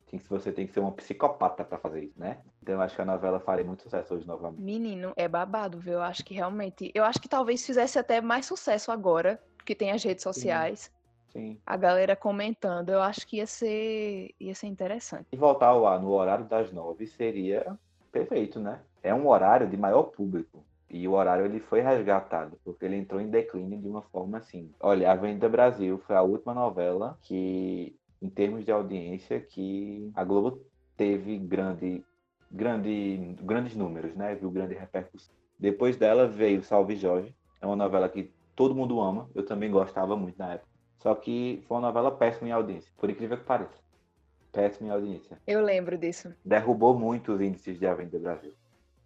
[0.10, 2.41] Que- Você tem que ser uma psicopata pra fazer isso, né?
[2.62, 4.62] Então eu acho que a novela faria muito sucesso hoje novamente.
[4.62, 5.93] Menino, é babado, viu?
[5.93, 6.91] Eu acho que realmente.
[6.95, 10.91] Eu acho que talvez fizesse até mais sucesso agora, que tem as redes sociais.
[11.32, 11.62] Sim.
[11.63, 15.28] A galera comentando, eu acho que ia ser, ia ser interessante.
[15.32, 17.78] E voltar ao ar no horário das nove seria
[18.12, 18.82] perfeito, né?
[19.04, 20.65] É um horário de maior público.
[20.89, 24.74] E o horário ele foi resgatado, porque ele entrou em declínio de uma forma assim.
[24.80, 30.23] Olha, a Avenida Brasil foi a última novela que, em termos de audiência, que a
[30.23, 30.62] Globo
[30.97, 32.03] teve grande,
[32.51, 34.36] grande, grandes números, né?
[34.36, 35.34] Viu grande repercussão.
[35.58, 37.36] Depois dela veio Salve Jorge.
[37.62, 39.29] É uma novela que todo mundo ama.
[39.36, 40.69] Eu também gostava muito na época.
[40.99, 43.79] Só que foi uma novela péssima em audiência, por incrível que pareça.
[44.51, 46.34] Péssima em audiência Eu lembro disso.
[46.43, 48.51] derrubou muito os índices de Avenida Brasil,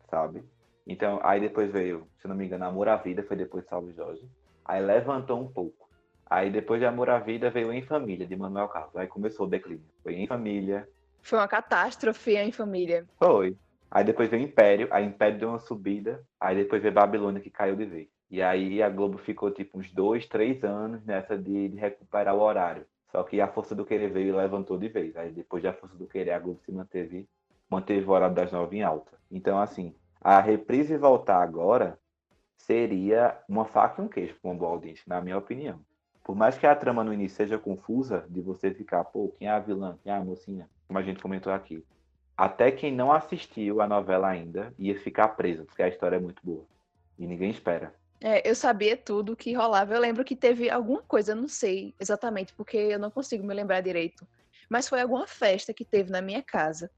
[0.10, 0.42] sabe?
[0.88, 3.94] Então, aí depois veio, se não me engano, Amor à Vida, foi depois de Salve
[3.94, 4.28] Jorge.
[4.66, 5.88] Aí levantou um pouco.
[6.34, 8.96] Aí depois de Amor à Vida veio Em Família, de Manuel Carlos.
[8.96, 9.86] Aí começou o declínio.
[10.02, 10.90] Foi Em Família.
[11.22, 13.06] Foi uma catástrofe em família.
[13.20, 13.56] Foi.
[13.92, 14.88] Aí depois veio Império.
[14.90, 16.26] Aí Império deu uma subida.
[16.40, 18.08] Aí depois veio Babilônia, que caiu de vez.
[18.32, 22.42] E aí a Globo ficou tipo uns dois, três anos nessa de, de recuperar o
[22.42, 22.84] horário.
[23.12, 25.16] Só que a Força do Querer veio e levantou de vez.
[25.16, 27.30] Aí depois da Força do Querer, a Globo se manteve,
[27.70, 29.12] manteve o horário das nove em alta.
[29.30, 32.00] Então, assim, a reprise voltar agora
[32.58, 35.80] seria uma faca e um queijo para uma boa audiência, na minha opinião.
[36.24, 39.52] Por mais que a trama no início seja confusa, de você ficar, pô, quem é
[39.52, 41.84] a vilã, quem é a mocinha, como a gente comentou aqui.
[42.36, 46.42] Até quem não assistiu a novela ainda ia ficar preso, porque a história é muito
[46.44, 46.66] boa.
[47.20, 47.94] E ninguém espera.
[48.20, 49.94] É, eu sabia tudo que rolava.
[49.94, 53.82] Eu lembro que teve alguma coisa, não sei exatamente, porque eu não consigo me lembrar
[53.82, 54.26] direito.
[54.70, 56.90] Mas foi alguma festa que teve na minha casa.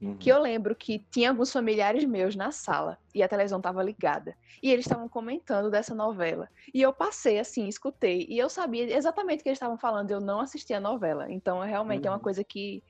[0.00, 0.16] Uhum.
[0.18, 4.34] Que eu lembro que tinha alguns familiares meus na sala e a televisão estava ligada.
[4.62, 6.48] E eles estavam comentando dessa novela.
[6.74, 8.26] E eu passei assim, escutei.
[8.28, 10.10] E eu sabia exatamente o que eles estavam falando.
[10.10, 11.30] Eu não assistia a novela.
[11.30, 12.22] Então, realmente é uma Uhum.
[12.22, 12.82] coisa que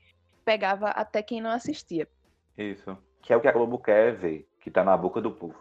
[0.43, 2.07] pegava até quem não assistia.
[2.57, 2.97] Isso.
[3.21, 5.57] Que é o que a Globo quer ver, que tá na boca do povo,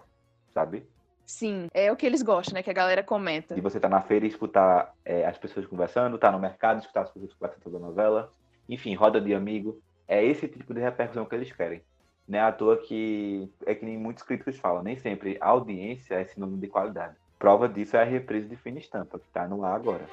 [0.52, 0.86] sabe?
[1.26, 2.62] Sim, é o que eles gostam, né?
[2.62, 3.54] Que a galera comenta.
[3.54, 7.02] De você estar na feira e escutar é, as pessoas conversando, tá no mercado, escutar
[7.02, 8.32] as pessoas conversando sobre a novela.
[8.68, 9.80] Enfim, roda de amigo.
[10.06, 11.82] É esse tipo de repercussão que eles querem.
[12.28, 16.14] Não é à toa que é que nem muitos críticos falam, nem sempre a audiência
[16.14, 17.16] é sinônimo de qualidade.
[17.38, 20.06] Prova disso é a reprise de Fina Estampa, que tá no ar agora.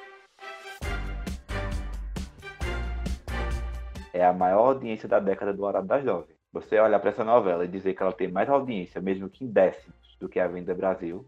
[4.14, 6.34] É a maior audiência da década do Horário das Nove.
[6.52, 9.48] Você olhar para essa novela e dizer que ela tem mais audiência, mesmo que em
[9.48, 11.26] décimos, do que a Venda Brasil,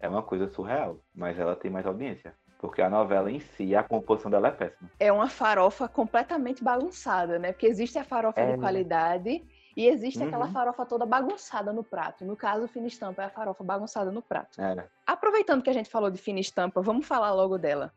[0.00, 0.98] é uma coisa surreal.
[1.14, 2.34] Mas ela tem mais audiência.
[2.62, 4.88] Porque a novela em si, a composição dela é péssima.
[5.00, 7.50] É uma farofa completamente bagunçada, né?
[7.52, 8.52] Porque existe a farofa É.
[8.52, 9.44] de qualidade
[9.76, 10.52] e existe aquela Uhum.
[10.52, 12.24] farofa toda bagunçada no prato.
[12.24, 14.60] No caso, o Fina Estampa é a farofa bagunçada no prato.
[14.62, 14.86] É.
[15.04, 17.92] Aproveitando que a gente falou de Fina Estampa, vamos falar logo dela.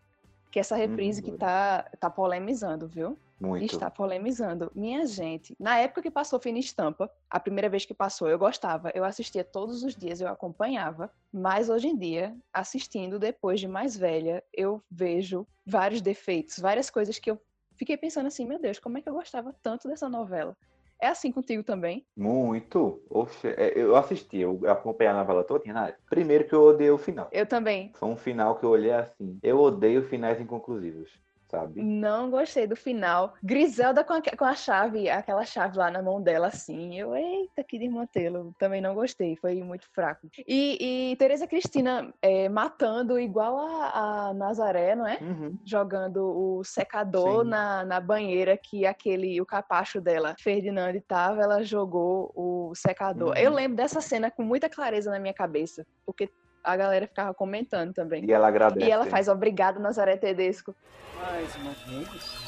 [0.50, 3.20] Que essa reprise Uhum, que tá, tá polemizando, viu?
[3.40, 3.74] Muito.
[3.74, 4.72] Está polemizando.
[4.74, 8.92] Minha gente, na época que passou Fina Estampa, a primeira vez que passou, eu gostava,
[8.96, 13.98] eu assistia todos os dias, eu acompanhava, mas hoje em dia, assistindo depois de mais
[13.98, 17.40] velha, eu vejo vários defeitos, várias coisas que eu
[17.78, 20.56] fiquei pensando assim, meu Deus, como é que eu gostava tanto dessa novela?
[21.02, 22.06] É assim contigo também?
[22.16, 23.04] Muito.
[23.10, 25.72] Oxe, é, eu assisti, eu acompanhei a novela toda.
[25.72, 25.94] Né?
[26.10, 27.28] Primeiro que eu odeio o final.
[27.32, 27.92] Eu também.
[27.96, 29.38] Foi um final que eu olhei assim.
[29.44, 31.12] Eu odeio finais inconclusivos,
[31.56, 31.82] sabe?
[31.82, 33.34] Não gostei do final.
[33.42, 37.00] Griselda com a, com a chave, aquela chave lá na mão dela, assim.
[37.00, 38.54] Eu, eita, que desmantelo.
[38.60, 40.28] Também não gostei, foi muito fraco.
[40.48, 45.18] E, e Tereza Cristina é, matando igual a, a Nazaré, não é?
[45.22, 45.58] Uhum.
[45.66, 47.50] Jogando o secador Sim.
[47.50, 53.30] na, na banheira que aquele, o capacho dela, Ferdinand, tava, ela jogou o secador.
[53.30, 53.38] Uhum.
[53.38, 56.30] Eu lembro dessa cena com muita clareza na minha cabeça, porque
[56.66, 58.26] a galera ficava comentando também.
[58.26, 58.86] E ela agradece.
[58.88, 60.76] E ela faz obrigado, Nazaré Tedesco.
[61.22, 62.46] Mais uma vez.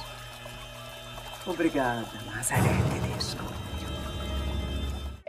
[1.45, 3.43] Obrigada, Nazaré Tedesco.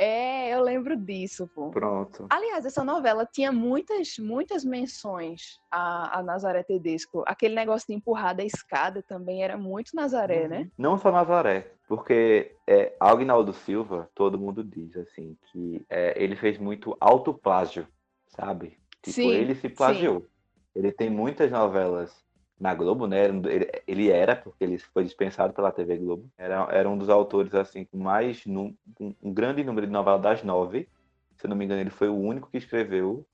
[0.01, 1.70] É, eu lembro disso, pô.
[1.70, 2.27] Pronto.
[2.31, 7.24] Aliás, essa novela tinha muitas, muitas menções a, a Nazaré Tedesco.
[7.27, 10.48] Aquele negócio de empurrar da escada também era muito Nazaré, Uhum.
[10.48, 10.70] né?
[10.79, 16.59] Não só Nazaré, porque é, Agnaldo Silva, todo mundo diz assim, que é, ele fez
[16.59, 17.85] muito autoplágio,
[18.29, 18.79] sabe?
[19.03, 20.27] Tipo, Sim, ele se plagiou.
[20.75, 22.14] Ele tem muitas novelas
[22.59, 23.27] na Globo, né?
[23.27, 26.29] Ele, ele era, porque ele foi dispensado pela TV Globo.
[26.37, 28.45] Era, era um dos autores, assim, com mais...
[28.47, 30.88] num- um, um grande número de novelas das nove.
[31.37, 33.25] Se eu não me engano, ele foi o único que escreveu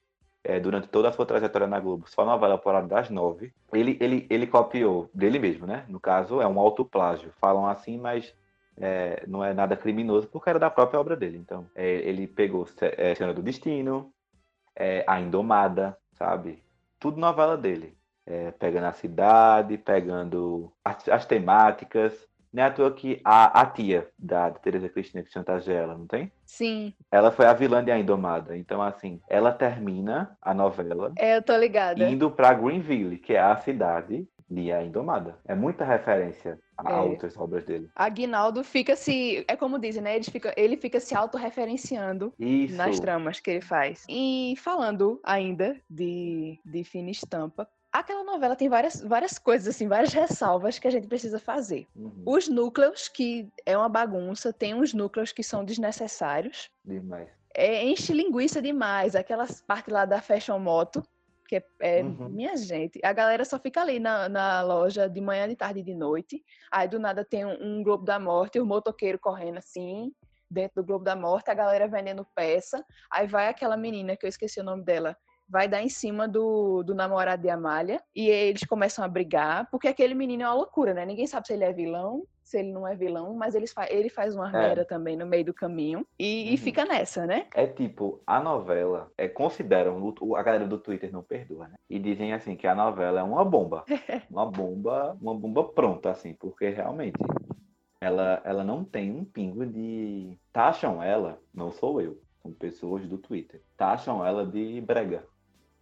[0.44, 3.52] é, durante toda a sua trajetória na Globo, só novela por hora das nove.
[3.72, 5.86] Ele, ele, ele copiou dele mesmo, né?
[5.88, 7.32] No caso, é um autoplágio.
[7.40, 8.34] Falam assim, mas
[8.76, 11.38] é, não é nada criminoso, porque era da própria obra dele.
[11.38, 14.12] Então, é, ele pegou é, Senhora do Destino,
[14.76, 16.62] é, A Indomada, sabe?
[16.98, 17.96] Tudo novela dele.
[18.26, 22.26] É, pegando a cidade, pegando as, as temáticas.
[22.52, 25.98] Não é à toa que a, a tia da, da Teresa Cristina que chantageia ela,
[25.98, 26.30] não tem?
[26.46, 28.56] Sim, Ela foi a vilã de A Indomada.
[28.56, 32.08] Então, assim, ela termina a novela é, eu tô ligada.
[32.08, 35.36] indo pra Greenville, que é a cidade de A Indomada.
[35.46, 37.00] É muita referência a, a É.
[37.00, 37.88] outras obras dele.
[37.94, 39.44] Aguinaldo fica se.
[39.48, 40.16] É como dizem, né?
[40.16, 42.74] Ele fica, ele fica se autorreferenciando Isso.
[42.76, 44.04] nas tramas que ele faz.
[44.08, 50.12] E falando ainda de, de Fina Estampa, aquela novela tem várias, várias coisas, assim, várias
[50.12, 51.86] ressalvas que a gente precisa fazer.
[51.94, 56.70] Uhum, Os núcleos, que é uma bagunça, tem uns núcleos que são desnecessários.
[56.84, 57.28] demais.
[57.56, 61.00] É, enche linguiça demais, aquelas partes lá da Fashion Moto,
[61.46, 62.28] que é, Uhum.
[62.28, 65.84] minha gente, a galera só fica ali na, na loja de manhã, de tarde e
[65.84, 66.42] de noite.
[66.72, 70.12] Aí do nada tem um, um Globo da Morte, o motoqueiro correndo assim,
[70.50, 72.84] dentro do Globo da Morte, a galera vendendo peça.
[73.10, 75.16] Aí vai aquela menina, que eu esqueci o nome dela,
[75.48, 79.88] vai dar em cima do, do namorado de Amália e eles começam a brigar, porque
[79.88, 81.04] aquele menino é uma loucura, né?
[81.04, 84.08] Ninguém sabe se ele é vilão, se ele não é vilão, mas ele, fa ele
[84.08, 84.52] faz uma É.
[84.52, 86.56] merda também no meio do caminho e, e Uhum.
[86.58, 87.46] fica nessa, né?
[87.54, 91.74] É tipo, a novela, é, consideram, a galera do Twitter não perdoa, né?
[91.88, 93.84] E dizem assim que a novela é uma bomba.
[94.30, 97.18] Uma bomba, uma bomba pronta, assim, porque realmente
[98.00, 100.38] ela, ela não tem um pingo de.
[100.52, 103.62] Taxam ela, não sou eu, são pessoas do Twitter.
[103.76, 105.24] Taxam ela de brega.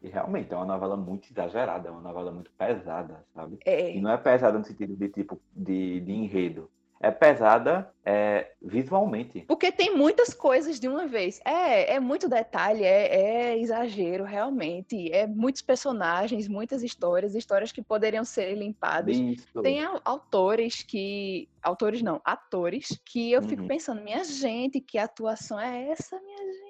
[0.03, 3.59] E realmente é uma novela muito exagerada, é uma novela muito pesada, sabe?
[3.65, 6.69] É, E não é pesada no sentido de tipo de, de enredo.
[7.05, 9.41] É pesada é, visualmente.
[9.49, 11.41] Porque tem muitas coisas de uma vez.
[11.45, 15.11] É, é muito detalhe, é, é exagero, realmente.
[15.13, 19.17] É muitos personagens, muitas histórias, histórias que poderiam ser limpadas.
[19.17, 19.63] Isso.
[19.63, 21.49] Tem au- autores que.
[21.61, 23.69] Autores não, atores, que eu fico Uhum.
[23.69, 26.62] pensando, minha gente, que atuação é essa, minha gente?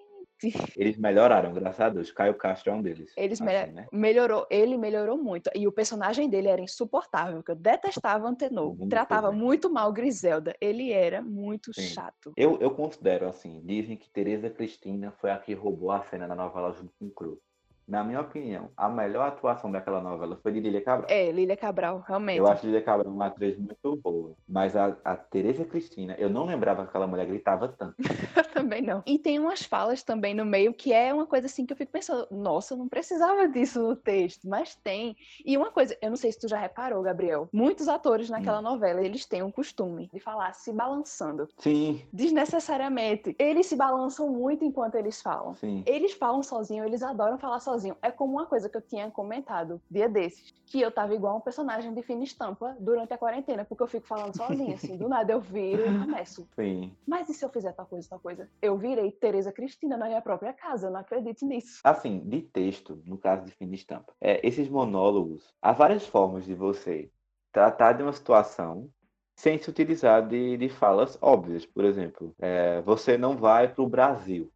[0.76, 2.10] Eles melhoraram, graças a Deus.
[2.10, 3.12] Caio Castro é um deles.
[3.16, 3.86] Eles assim, melhor- né?
[3.92, 5.50] melhorou, ele melhorou muito.
[5.54, 8.74] E o personagem dele era insuportável, que eu detestava Antenor.
[8.76, 9.38] Muito Tratava bem.
[9.40, 10.54] muito mal Griselda.
[10.60, 11.82] Ele era muito Sim.
[11.82, 12.32] chato.
[12.36, 16.34] Eu, eu considero assim, dizem que Tereza Cristina foi a que roubou a cena da
[16.34, 17.40] novela junto com o Cru.
[17.86, 21.10] Na minha opinião, a melhor atuação daquela novela foi de Lília Cabral.
[21.10, 22.38] É, Lília Cabral, realmente.
[22.38, 24.34] Eu acho Lília Cabral uma atriz muito boa.
[24.48, 27.96] Mas a, a Tereza Cristina, eu não lembrava que aquela mulher gritava tanto.
[28.36, 29.02] Eu também não.
[29.04, 31.90] E tem umas falas também no meio que é uma coisa assim que eu fico
[31.92, 35.16] pensando, nossa, eu não precisava disso no texto, mas tem.
[35.44, 38.62] E uma coisa, eu não sei se tu já reparou, Gabriel, muitos atores naquela Hum.
[38.62, 43.34] novela, eles têm um costume de falar se balançando, Sim, desnecessariamente.
[43.38, 45.54] Eles se balançam muito enquanto eles falam.
[45.54, 45.82] sim.
[45.86, 47.71] Eles falam sozinho, eles adoram falar sozinho.
[48.02, 51.40] É como uma coisa que eu tinha comentado dia desses, que eu tava igual um
[51.40, 55.32] personagem de fina estampa durante a quarentena, porque eu fico falando sozinha, assim, do nada
[55.32, 56.48] eu viro e começo.
[56.54, 56.92] Sim.
[57.06, 58.48] Mas e se eu fizer tal coisa, tal coisa?
[58.60, 61.80] Eu virei Tereza Cristina na minha própria casa, eu não acredito nisso.
[61.84, 66.54] Assim, de texto, no caso de fina estampa, é, esses monólogos, há várias formas de
[66.54, 67.10] você
[67.52, 68.88] tratar de uma situação
[69.36, 71.66] sem se utilizar de, de falas óbvias.
[71.66, 74.50] Por exemplo, é, você não vai para o Brasil.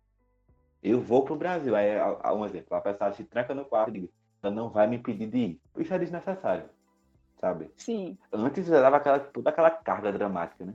[0.86, 1.74] Eu vou para o Brasil.
[1.74, 4.10] Aí, há um exemplo, a pessoa se tranca no quarto e diz,
[4.42, 5.60] ela não vai me impedir de ir.
[5.78, 6.64] Isso é desnecessário,
[7.40, 7.70] sabe?
[7.76, 10.74] Sim, Antes você dava aquela, toda aquela carga dramática, né?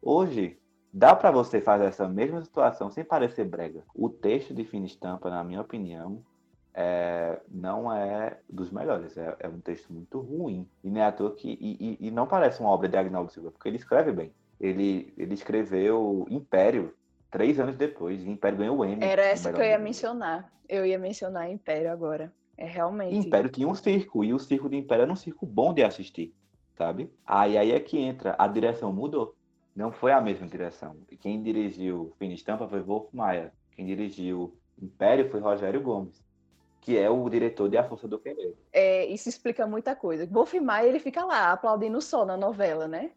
[0.00, 0.58] Hoje,
[0.92, 3.82] dá para você fazer essa mesma situação sem parecer brega.
[3.94, 6.22] O texto de Fina Estampa, na minha opinião,
[6.72, 9.16] é, não é dos melhores.
[9.16, 10.68] É, é um texto muito ruim.
[10.84, 11.48] E nem é à toa que.
[11.60, 14.32] E, e- e não parece uma obra de Agnaldo Silva, porque ele escreve bem.
[14.60, 16.94] Ele, ele escreveu Império
[17.30, 18.22] três anos depois.
[18.22, 19.04] E Império ganhou o Emmy.
[19.04, 20.52] era essa que eu ia mencionar.
[20.68, 22.32] Eu ia mencionar Império agora.
[22.56, 23.16] É realmente.
[23.16, 26.34] Império tinha um circo, e o circo de Império era um circo bom de assistir,
[26.76, 27.10] sabe?
[27.24, 29.36] Aí, aí é que entra, a direção mudou.
[29.74, 30.96] Não foi a mesma direção.
[31.20, 33.52] Quem dirigiu Fina Estampa foi Wolf Maia.
[33.70, 36.20] Quem dirigiu Império foi Rogério Gomes,
[36.80, 38.56] que é o diretor de A Força do Querer.
[38.72, 40.26] É, isso explica muita coisa.
[40.26, 43.12] Wolf Maia, ele fica lá aplaudindo o sol na novela, né?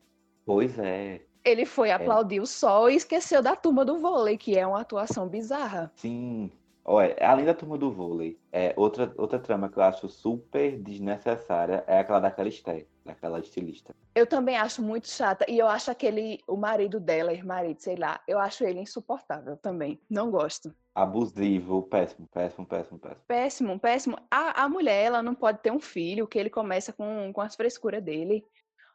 [0.46, 4.66] Pois é, Ele foi aplaudir o sol e esqueceu da turma do vôlei, que é
[4.66, 5.92] uma atuação bizarra.
[5.96, 6.52] sim.
[6.84, 11.84] Olha, além da turma do vôlei, é, outra, outra trama que eu acho super desnecessária
[11.86, 13.96] é aquela daquela Esté, daquela estilista.
[14.16, 15.46] Eu também acho muito chata.
[15.48, 20.02] E eu acho aquele, o marido dela, ex-marido, sei lá, eu acho ele insuportável também.
[20.10, 20.74] Não gosto.
[20.94, 23.24] Abusivo, péssimo, péssimo, péssimo, péssimo.
[23.28, 24.18] Péssimo, péssimo.
[24.30, 27.56] A, a mulher, ela não pode ter um filho, que ele começa com, com as
[27.56, 28.44] frescuras dele.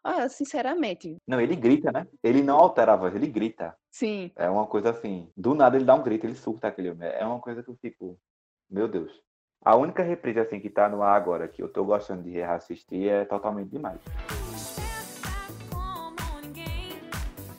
[0.08, 2.06] Ah, sinceramente, Não, ele grita, né?
[2.22, 3.74] Ele não altera a voz, ele grita.
[3.90, 4.30] sim.
[4.36, 5.28] É uma coisa assim.
[5.36, 7.08] Do nada ele dá um grito, ele surta aquele homem.
[7.08, 8.16] É uma coisa que eu fico.
[8.70, 9.10] Meu Deus.
[9.64, 13.08] A única reprise assim que tá no ar agora, que eu tô gostando de reassistir,
[13.08, 13.98] é totalmente demais.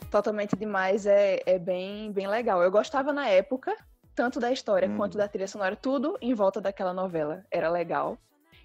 [0.10, 2.64] Totalmente demais é, é bem, bem legal.
[2.64, 3.76] Eu gostava na época,
[4.16, 4.96] tanto da história Uhum.
[4.96, 7.44] quanto da trilha sonora, tudo em volta daquela novela.
[7.52, 8.18] Era legal.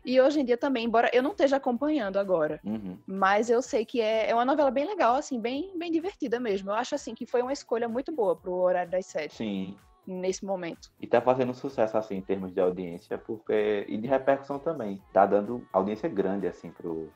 [0.04, 2.98] E hoje em dia também, embora eu não esteja acompanhando agora, Uhum.
[3.06, 6.70] mas eu sei que é, é uma novela bem legal, assim, bem, bem divertida mesmo.
[6.70, 9.76] Eu acho assim que foi uma escolha muito boa pro horário das sete, Sim.
[10.06, 10.90] nesse momento.
[11.00, 13.84] E tá fazendo sucesso assim em termos de audiência, porque.
[13.88, 15.00] E de repercussão também.
[15.12, 17.08] Tá dando audiência grande, assim, pro...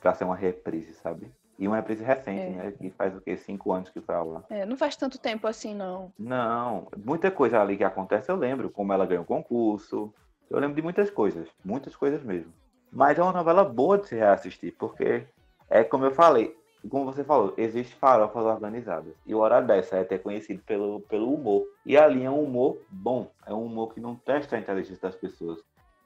[0.00, 1.32] pra ser uma reprise, sabe?
[1.58, 2.50] E uma reprise recente, É.
[2.50, 2.72] né?
[2.72, 3.36] Que faz o quê?
[3.36, 4.44] Cinco anos que foi ao ar.
[4.50, 6.12] É, não faz tanto tempo assim, não.
[6.18, 10.12] Não, muita coisa ali que acontece eu lembro, como ela ganhou concurso.
[10.50, 12.52] Eu lembro de muitas coisas, muitas coisas mesmo.
[12.92, 15.26] Mas é uma novela boa de se reassistir, porque
[15.68, 16.56] é como eu falei,
[16.88, 19.14] como você falou, existe farofas organizadas.
[19.26, 21.64] E o Hora dessa é ter conhecido pelo, pelo humor.
[21.84, 25.16] E ali é um humor bom, é um humor que não testa a inteligência das
[25.16, 25.60] pessoas.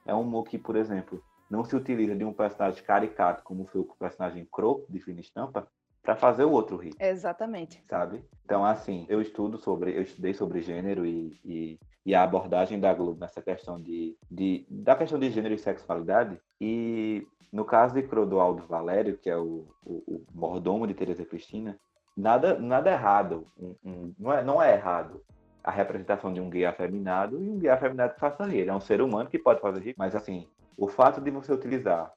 [0.05, 3.81] É um humor que, por exemplo, não se utiliza de um personagem caricato, como foi
[3.81, 5.67] o personagem Crow, de Fina Estampa,
[6.01, 7.83] para fazer o outro rir Exatamente.
[7.87, 8.23] sabe?
[8.45, 12.93] Então, assim, eu estudo sobre, eu estudei sobre gênero e, e e a abordagem da
[12.93, 16.39] Globo nessa questão de, de da questão de gênero e sexualidade.
[16.59, 21.77] E no caso de Clodoaldo Valério, que é o, o, o mordomo de Teresa Cristina,
[22.15, 25.21] nada nada errado, um, um, não, é, não é errado
[25.63, 28.59] a representação de um gay afeminado e um gay afeminado que faça rir.
[28.59, 30.47] Ele é um ser humano que pode fazer rir, mas assim,
[30.77, 32.11] o fato de você utilizar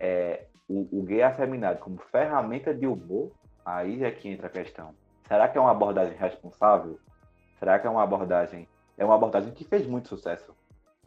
[0.00, 3.32] é, o, o gay afeminado como ferramenta de humor,
[3.64, 4.94] aí é que entra a questão.
[5.26, 6.98] Será que é uma abordagem responsável?
[7.58, 8.68] Será que é uma abordagem
[8.98, 10.54] é uma abordagem que fez muito sucesso,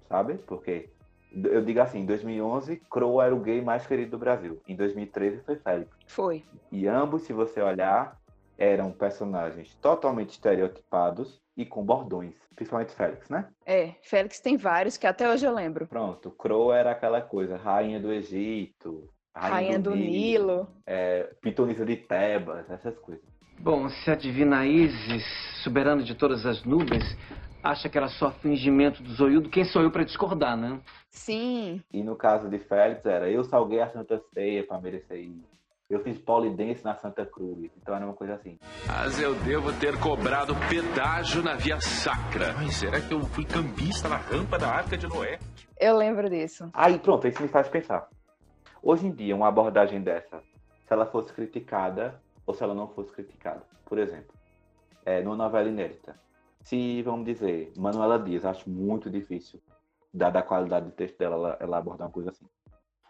[0.07, 0.35] sabe?
[0.47, 0.89] Porque
[1.33, 4.61] eu digo assim, em 2011, Crow era o gay mais querido do Brasil.
[4.67, 5.91] Em 2013 foi Félix.
[6.07, 6.43] Foi.
[6.71, 8.17] E ambos, se você olhar,
[8.57, 13.47] eram personagens totalmente estereotipados e com bordões, principalmente Félix, né?
[13.65, 15.87] É, Félix tem vários que até hoje eu lembro.
[15.87, 20.67] Pronto, Crow era aquela coisa, rainha do Egito, rainha, Rainha do Nilo.
[20.85, 23.23] é, pitonisa de Tebas, essas coisas.
[23.59, 25.23] Bom, se a divina Isis,
[25.63, 27.03] soberana de todas as nuvens,
[27.63, 30.79] acha que era só fingimento do zoiudo, quem sou eu para discordar, né?
[31.09, 35.51] Sim, E no caso de Félix era, eu salguei a Santa Ceia para merecer isso.
[35.89, 37.69] Eu fiz polidense na Santa Cruz.
[37.81, 38.57] Então era uma coisa assim.
[38.87, 42.53] Mas eu devo ter cobrado pedágio na via sacra.
[42.53, 45.37] Mas será que eu fui cambista na rampa da Arca de Noé?
[45.77, 46.69] eu lembro disso.
[46.73, 48.07] Aí pronto, isso me faz pensar.
[48.81, 53.11] Hoje em dia, uma abordagem dessa, se ela fosse criticada ou se ela não fosse
[53.11, 53.63] criticada.
[53.85, 54.33] Por exemplo,
[55.05, 56.15] é, numa novela inédita.
[56.63, 59.61] Se, vamos dizer, Manuela Dias, acho muito difícil,
[60.13, 62.45] dada a qualidade do texto dela, ela, ela abordar uma coisa assim.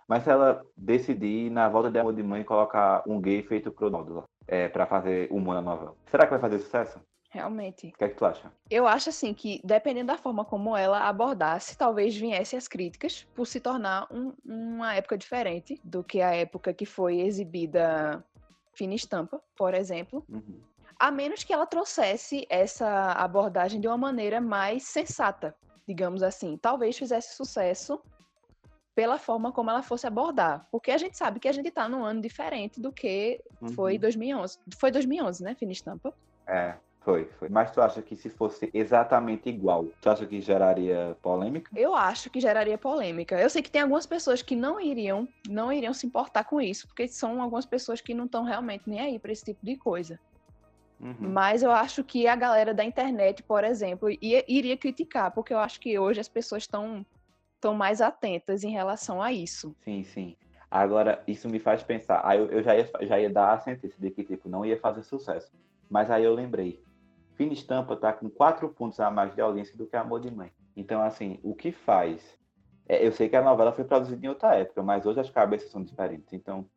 [0.07, 4.23] Mas se ela decidir, na volta de Amor de Mãe, colocar um gay feito Cronaldo
[4.47, 6.99] é, para fazer humor na novela, será que vai fazer sucesso?
[7.29, 7.87] Realmente.
[7.87, 8.51] O que é que tu acha?
[8.69, 13.47] Eu acho assim que, dependendo da forma como ela abordasse, talvez viesse as críticas por
[13.47, 18.21] se tornar um- uma época diferente do que a época que foi exibida
[18.73, 20.25] Fina Estampa, por exemplo.
[20.27, 20.61] Uhum.
[21.01, 25.55] A menos que ela trouxesse essa abordagem de uma maneira mais sensata,
[25.87, 26.55] digamos assim.
[26.61, 27.99] Talvez fizesse sucesso
[28.93, 30.67] pela forma como ela fosse abordar.
[30.71, 33.41] Porque a gente sabe que a gente tá num ano diferente do que
[33.73, 33.99] foi Uhum.
[33.99, 34.59] 2011.
[34.77, 36.13] Foi 2011, né, Fina Estampa?
[36.45, 37.49] É, foi, foi.
[37.49, 41.71] Mas tu acha que se fosse exatamente igual, tu acha que geraria polêmica?
[41.75, 43.41] Eu acho que geraria polêmica.
[43.41, 46.87] Eu sei que tem algumas pessoas que não iriam, não iriam se importar com isso,
[46.87, 50.19] porque são algumas pessoas que não estão realmente nem aí para esse tipo de coisa.
[51.01, 51.31] Uhum.
[51.31, 55.59] Mas eu acho que a galera da internet, por exemplo, ia- iria criticar, porque eu
[55.59, 57.05] acho que hoje as pessoas estão
[57.55, 59.75] estão mais atentas em relação a isso.
[59.83, 60.35] Sim, sim.
[60.69, 62.21] Agora, isso me faz pensar.
[62.25, 64.79] Aí eu, eu já, ia, já ia dar a sentença de que, tipo, não ia
[64.79, 65.51] fazer sucesso.
[65.87, 66.81] Mas aí eu lembrei.
[67.35, 70.51] Fina Estampa tá com quatro pontos a mais de audiência do que Amor de Mãe.
[70.75, 72.35] Então, assim, o que faz?
[72.87, 75.69] é, eu sei que a novela foi produzida em outra época, mas hoje as cabeças
[75.69, 76.33] são diferentes.
[76.33, 76.67] Então,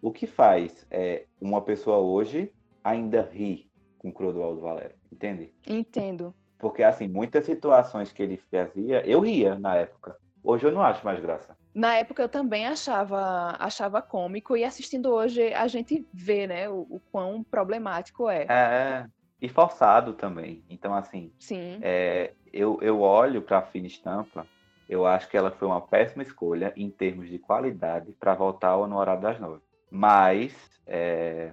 [0.00, 2.52] o que faz é uma pessoa hoje
[2.84, 3.70] ainda rir
[4.02, 4.96] com Clodoaldo Valério?
[5.10, 5.54] Entende?
[5.66, 6.34] Entendo.
[6.58, 10.16] Porque, assim, muitas situações que ele fazia, eu ria na época.
[10.44, 11.56] Hoje eu não acho mais graça.
[11.74, 16.86] Na época eu também achava achava cômico e assistindo hoje a gente vê, né, o,
[16.90, 18.46] o quão problemático é.
[18.48, 19.06] É,
[19.40, 20.62] e forçado também.
[20.68, 21.78] Então, assim, Sim.
[21.80, 24.46] é, eu, eu olho para a Fina Estampa,
[24.88, 28.86] eu acho que ela foi uma péssima escolha em termos de qualidade para voltar ao
[28.86, 29.62] no horário das nove.
[29.90, 30.54] Mas,
[30.86, 31.52] é,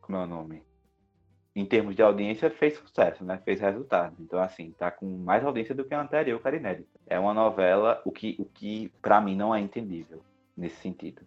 [0.00, 0.62] como é o nome?
[1.58, 3.40] Em termos de audiência, fez sucesso, né?
[3.44, 4.14] Fez resultado.
[4.20, 7.00] Então, assim, tá com mais audiência do que a anterior, inédita.
[7.04, 10.22] É uma novela, o que, o que para mim não é entendível
[10.56, 11.22] nesse sentido.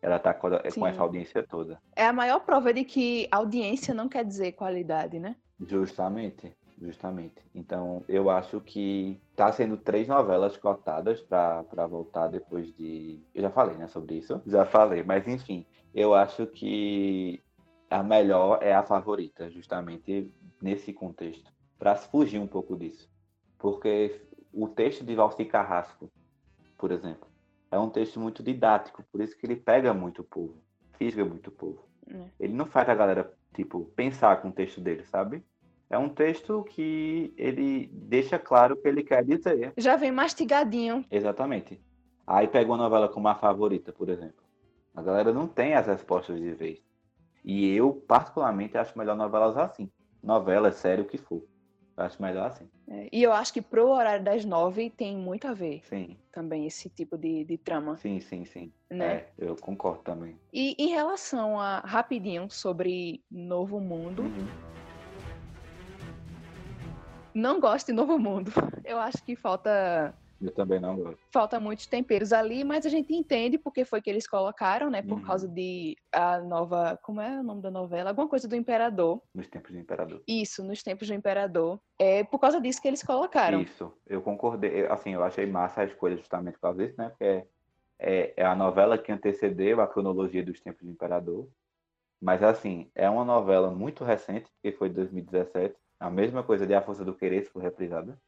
[0.00, 0.86] Ela tá com, com Sim.
[0.86, 1.80] essa audiência toda.
[1.96, 5.34] É a maior prova de que audiência não quer dizer qualidade, né?
[5.66, 7.42] Justamente, justamente.
[7.52, 13.18] Então, eu acho que tá sendo três novelas cotadas para voltar depois de.
[13.34, 14.40] Eu já falei, né, sobre isso?
[14.46, 17.42] Já falei, mas enfim, eu acho que
[17.92, 23.10] a melhor é a favorita, justamente nesse contexto, para fugir um pouco disso.
[23.58, 24.20] Porque
[24.52, 26.10] o texto de Valci Carrasco,
[26.78, 27.28] por exemplo,
[27.70, 30.56] é um texto muito didático, por isso que ele pega muito o povo,
[30.98, 31.86] fisga muito o povo.
[32.08, 32.24] É.
[32.40, 35.44] Ele não faz a galera, tipo, pensar com o texto dele, sabe?
[35.88, 39.74] É um texto que ele deixa claro o que ele quer dizer.
[39.76, 41.04] Já vem mastigadinho.
[41.10, 41.78] Exatamente.
[42.26, 44.42] Aí pega uma novela como A Favorita, por exemplo.
[44.94, 46.91] A galera não tem as respostas de vez.
[47.44, 49.90] E eu, particularmente, acho melhor novelas assim.
[50.22, 51.42] Novela, sério, o que for.
[51.96, 52.68] Eu acho melhor assim.
[52.88, 56.66] É, E eu acho que pro horário das nove tem muito a ver Sim, também
[56.66, 58.72] esse tipo de, de trama, sim, sim, sim.
[58.90, 59.14] né?
[59.16, 60.36] É, eu concordo também.
[60.52, 64.48] E em relação a, rapidinho, sobre Novo Mundo, Uhum.
[67.34, 68.50] não gosto de Novo Mundo.
[68.86, 71.18] Eu acho que falta Eu também não gosto.
[71.30, 75.00] Falta muitos temperos ali, mas a gente entende porque foi que eles colocaram, né?
[75.00, 75.22] Por Uhum.
[75.24, 76.98] causa de a nova.
[77.02, 78.10] Como é o nome da novela?
[78.10, 79.22] Alguma coisa do Imperador.
[79.34, 80.22] Nos tempos do Imperador.
[80.26, 81.80] Isso, nos tempos do Imperador.
[81.98, 83.60] É por causa disso que eles colocaram.
[83.60, 84.86] Isso, eu concordei.
[84.86, 87.08] Assim, eu achei massa a escolha justamente por causa disso, né?
[87.10, 87.46] Porque é,
[88.00, 91.48] é, é a novela que antecedeu a cronologia dos tempos do Imperador.
[92.20, 95.74] Mas, assim, é uma novela muito recente, que foi de 2017.
[96.00, 98.18] A mesma coisa de A Força do Querer, que foi reprisada.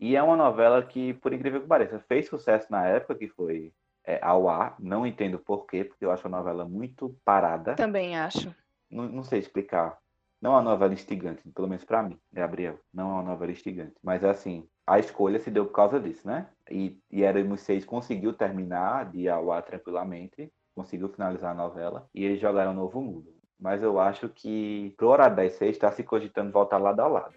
[0.00, 3.70] E é uma novela que, por incrível que pareça, fez sucesso na época que foi
[4.02, 4.74] é, ao ar.
[4.78, 7.74] Não entendo por quê, porque eu acho a novela muito parada.
[7.74, 8.54] Também acho.
[8.90, 9.98] não, não sei explicar.
[10.40, 12.80] Não é uma novela instigante, pelo menos pra mim, Gabriel.
[12.94, 13.94] Não é uma novela instigante.
[14.02, 16.48] Mas assim, a escolha se deu por causa disso, né?
[16.70, 22.24] E, e Éramos Seis conseguiu terminar de ao ar tranquilamente, conseguiu finalizar a novela, e
[22.24, 23.34] eles jogaram Novo Mundo.
[23.58, 27.34] Mas eu acho que pro Hora 10 6 está se cogitando voltar lado a lado.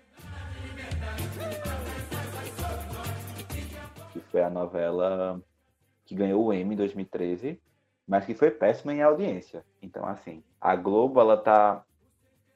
[4.34, 5.39] Foi a novela
[6.05, 7.61] que ganhou o Emmy em 2013,
[8.07, 9.63] mas que foi péssima em audiência.
[9.79, 11.86] Então, assim, a Globo, ela tá.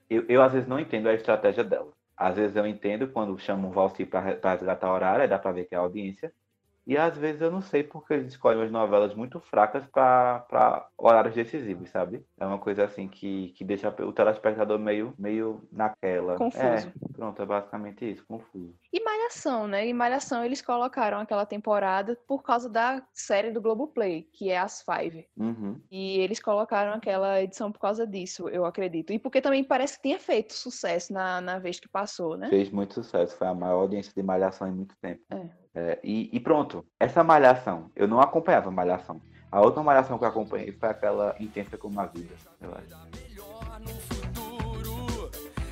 [0.10, 1.94] Eu, eu às vezes não entendo a estratégia dela.
[2.18, 5.76] Às vezes eu entendo quando chamam o Valci para resgatar horário, dá para ver que
[5.76, 6.34] é audiência.
[6.88, 11.36] E às vezes eu não sei porque eles escolhem as novelas muito fracas para horários
[11.36, 12.26] decisivos, sabe?
[12.40, 16.38] É uma coisa assim que, que deixa o telespectador meio, meio naquela.
[16.38, 16.64] Confuso.
[16.64, 18.74] É, pronto, é basicamente isso, confuso.
[18.94, 19.86] E Malhação, né?
[19.86, 24.82] E Malhação eles colocaram aquela temporada por causa da série do Globoplay, que é As
[24.82, 25.28] Five.
[25.36, 25.82] Uhum.
[25.92, 29.12] E eles colocaram aquela edição por causa disso, eu acredito.
[29.12, 32.48] E porque também parece que tinha feito sucesso na, na vez que passou, né?
[32.50, 35.22] Fez muito sucesso, foi a maior audiência de Malhação em muito tempo.
[35.32, 35.67] É.
[35.78, 39.22] É, e, e pronto, essa Malhação, eu não acompanhava Malhação.
[39.52, 42.98] A outra Malhação que eu acompanhei foi aquela Intensa como a Vida, eu acho.
[43.16, 45.30] melhor no futuro.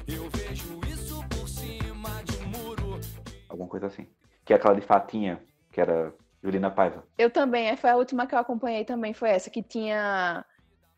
[0.07, 2.99] Eu vejo isso por cima de um muro.
[3.49, 4.07] Alguma coisa assim.
[4.45, 5.41] Que é aquela de Fatinha,
[5.71, 7.03] que era Julina Paiva.
[7.17, 10.45] Eu também, é, foi a última que eu acompanhei também, foi essa, que tinha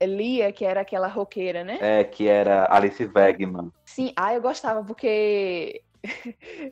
[0.05, 1.77] Lia, que era aquela roqueira, né?
[1.79, 3.71] É, que era Alice Wegman.
[3.85, 5.81] Sim, ah, eu gostava, porque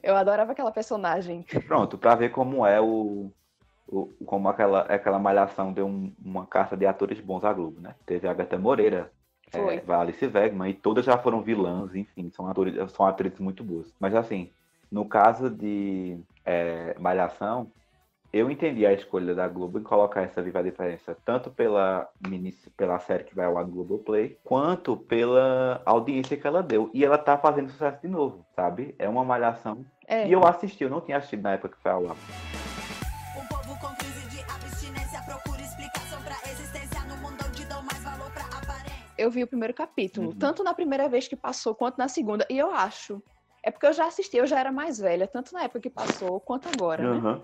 [0.04, 1.44] eu adorava aquela personagem.
[1.68, 3.32] Pronto, pra ver como é o.
[3.88, 7.94] o- como aquela, aquela malhação deu um- uma carta de atores bons à Globo, né?
[8.06, 9.12] Teve a Agatha Moreira,
[9.52, 9.76] Foi.
[9.76, 13.94] é, Alice Wegman, e todas já foram vilãs, enfim, são, atores, são atrizes muito boas.
[14.00, 14.50] Mas assim,
[14.92, 17.72] no caso de é, Malhação,
[18.38, 22.52] eu entendi a escolha da Globo em colocar essa Viva a Diferença, tanto pela, mini-
[22.76, 26.90] pela série que vai ao ar no Globoplay, quanto pela audiência que ela deu.
[26.94, 28.94] E ela tá fazendo sucesso de novo, sabe?
[29.00, 29.86] É uma malhação.
[30.06, 32.16] É, E eu assisti, eu não tinha assistido na época que foi ao ar.
[33.42, 38.04] Um povo com crise de abstinência procura explicação pra existência no mundo onde dão mais
[38.04, 38.96] valor pra aparência.
[39.18, 40.38] eu vi o primeiro capítulo, Uhum.
[40.38, 43.24] tanto na primeira vez que passou, quanto na segunda, e eu acho.
[43.64, 46.40] É porque eu já assisti, eu já era mais velha, tanto na época que passou,
[46.42, 47.42] quanto agora, né?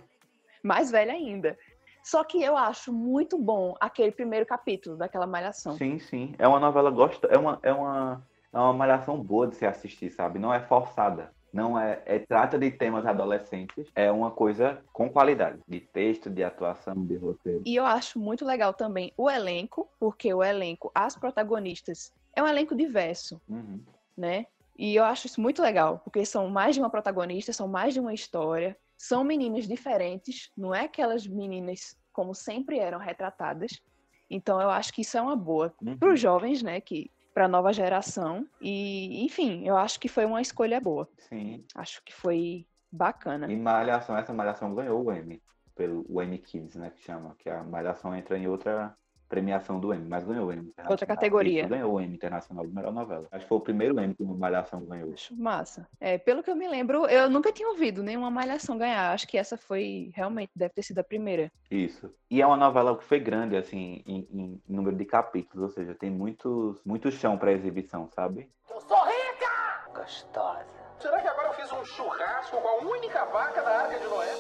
[0.64, 1.58] Mais velha ainda.
[2.04, 5.74] Só que eu acho muito bom aquele primeiro capítulo daquela malhação.
[5.78, 6.34] Sim, sim.
[6.40, 10.10] É uma novela gosta, é uma, é uma, é uma malhação boa de se assistir,
[10.10, 10.40] sabe?
[10.40, 11.32] Não é forçada.
[11.54, 13.86] Não é, é trata de temas adolescentes.
[13.94, 17.62] É uma coisa com qualidade, de texto, de atuação, de roteiro.
[17.66, 22.48] E eu acho muito legal também o elenco, porque o elenco, as protagonistas, é um
[22.48, 23.80] elenco diverso, Uhum.
[24.18, 24.46] né?
[24.78, 28.00] E eu acho isso muito legal, porque são mais de uma protagonista, são mais de
[28.00, 33.82] uma história, são meninas diferentes, não é aquelas meninas como sempre eram retratadas.
[34.30, 35.98] Então eu acho que isso é uma boa Uhum.
[35.98, 38.48] para os jovens, né, que para a nova geração.
[38.62, 41.10] E, enfim, eu acho que foi uma escolha boa.
[41.18, 41.66] Sim.
[41.74, 43.52] Acho que foi bacana.
[43.52, 45.42] E Malhação, essa Malhação ganhou o Emmy,
[45.74, 48.96] pelo o Emmy Kids, né, que chama, que a Malhação entra em outra
[49.32, 50.92] premiação do Emmy, mas ganhou o Emmy internacional.
[50.92, 51.62] Outra categoria.
[51.62, 53.28] Isso, ganhou o Emmy internacional de melhor novela.
[53.32, 55.14] Acho que foi o primeiro Emmy que uma Malhação ganhou.
[55.14, 55.88] Acho massa.
[56.02, 59.14] É, pelo que eu me lembro, eu nunca tinha ouvido nenhuma malhação ganhar.
[59.14, 61.50] Acho que essa foi, realmente, deve ter sido a primeira.
[61.70, 62.14] Isso.
[62.30, 65.96] E é uma novela que foi grande, assim, em, em número de capítulos, ou seja,
[65.96, 68.50] tem muitos, muito chão para exibição, sabe?
[68.70, 69.94] Eu sou rica!
[69.96, 70.66] Gostosa.
[71.00, 74.34] Será que agora eu fiz um churrasco com a única vaca da Arca de Noé?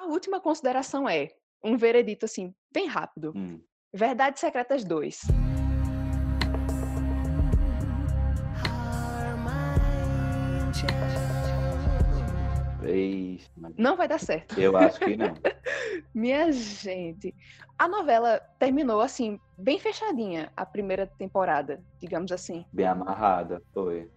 [0.00, 1.28] A última consideração é
[1.62, 3.32] um veredito, assim, bem rápido.
[3.36, 3.60] Hum.
[3.94, 5.20] Verdades Secretas 2.
[12.84, 14.58] Eis, mas Não vai dar certo.
[14.58, 15.34] eu acho que não.
[16.14, 17.34] Minha gente,
[17.78, 22.64] a novela terminou, assim, bem fechadinha, a primeira temporada, digamos assim.
[22.72, 24.10] Bem amarrada, foi.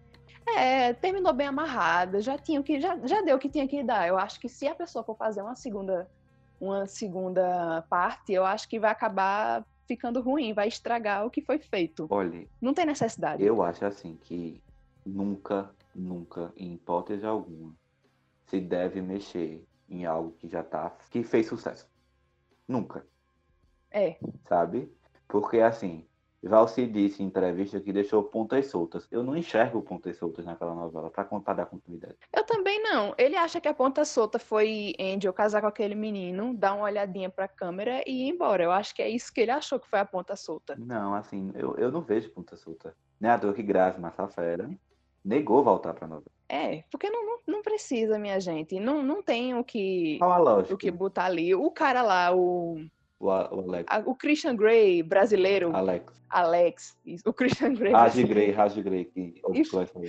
[0.48, 3.82] É, terminou bem amarrada, já tinha o que já, já deu o que tinha que
[3.82, 4.06] dar.
[4.08, 6.08] Eu acho que se a pessoa for fazer uma segunda
[6.60, 11.58] uma segunda parte, eu acho que vai acabar ficando ruim, vai estragar o que foi
[11.58, 12.06] feito.
[12.10, 13.42] Olha, Não tem necessidade.
[13.44, 14.62] eu acho assim que
[15.04, 17.72] nunca, nunca, em hipótese alguma,
[18.46, 21.88] se deve mexer em algo que já tá, que fez sucesso.
[22.66, 23.06] Nunca,
[23.92, 24.92] É, sabe?
[25.28, 26.04] Porque assim,
[26.42, 29.06] Valci disse em entrevista que deixou pontas soltas.
[29.10, 32.16] Eu não enxergo pontas soltas naquela novela para contar da continuidade.
[32.34, 33.14] eu também não.
[33.18, 37.28] Ele acha que a ponta solta foi Angel casar com aquele menino, dar uma olhadinha
[37.28, 38.62] pra câmera e ir embora.
[38.62, 40.76] Eu acho que é isso que ele achou que foi a ponta solta.
[40.78, 42.94] Não, assim, eu, eu não vejo ponta solta.
[43.20, 44.70] Nem à toa que Grazi Massafera
[45.24, 46.30] negou voltar pra novela.
[46.48, 48.78] É, porque não, não, não precisa, minha gente.
[48.78, 50.74] Não, não tem o que, Qual a lógica?
[50.74, 51.52] o que botar ali.
[51.54, 52.76] O cara lá, o,
[53.18, 53.86] O, o Alex.
[54.04, 56.20] o Christian Grey brasileiro, Alex.
[56.28, 57.92] Alex, isso, o Christian Grey.
[57.92, 58.22] Raj.
[58.24, 59.40] Grey, Raj Grey, que.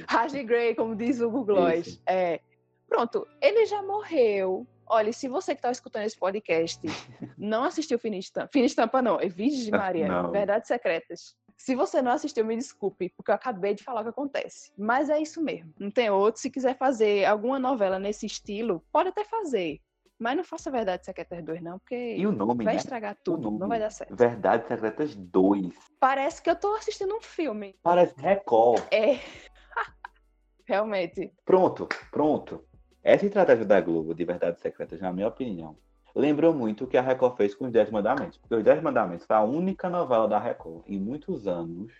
[0.08, 2.02] Raj Grey, como diz o Google Gloss.
[2.06, 2.42] É.
[2.88, 4.66] Pronto, ele já morreu.
[4.90, 6.80] Olha, se você que está escutando esse podcast
[7.38, 10.32] não assistiu Fina Estampa, Fina Estampa não, é Virgem Maria, Não.
[10.32, 11.36] Verdades Secretas.
[11.58, 14.72] Se você não assistiu, me desculpe, porque eu acabei de falar o que acontece.
[14.78, 15.74] Mas é isso mesmo.
[15.80, 16.40] Não tem outro.
[16.40, 19.82] Se quiser fazer alguma novela nesse estilo, pode até fazer.
[20.20, 22.80] Mas não faça Verdades Secretas 2, não, porque E o nome, vai né?
[22.80, 23.52] estragar tudo.
[23.52, 24.16] Não vai dar certo.
[24.16, 25.74] Verdades Secretas 2.
[26.00, 27.76] Parece que eu tô assistindo um filme.
[27.84, 28.82] Parece Record.
[28.92, 29.20] É.
[30.66, 31.32] Realmente.
[31.46, 32.64] Pronto, pronto.
[33.04, 35.78] Essa estratégia da Globo de Verdades Secretas, na minha opinião,
[36.16, 38.38] lembrou muito o que a Record fez com os Dez Mandamentos.
[38.38, 41.94] Porque os Dez Mandamentos foi a única novela da Record em muitos anos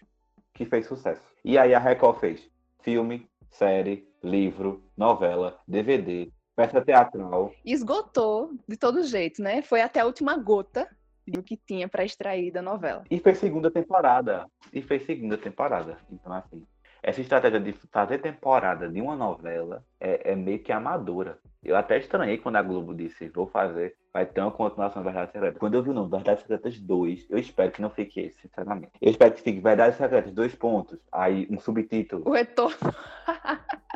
[0.54, 1.22] que fez sucesso.
[1.46, 2.50] E aí a Record fez
[2.82, 7.54] filme, série, livro, novela, DVD, peça teatral.
[7.64, 9.62] esgotou de todo jeito, né?
[9.62, 10.90] Foi até a última gota
[11.28, 13.04] do que tinha para extrair da novela.
[13.12, 14.48] E fez segunda temporada.
[14.74, 15.98] E fez segunda temporada.
[16.12, 16.66] Então, assim,
[17.04, 21.38] essa estratégia de fazer temporada de uma novela é, é meio que amadora.
[21.64, 25.32] Eu até estranhei quando a Globo disse, vou fazer, vai ter uma continuação de Verdades
[25.32, 25.60] Secretas.
[25.60, 28.94] Quando eu vi o nome Verdades Secretas 2, eu espero que não fique esse, sinceramente.
[29.00, 30.98] Eu espero que fique Verdades Secretas, dois pontos.
[31.12, 32.24] Aí um subtítulo.
[32.26, 32.78] O retorno.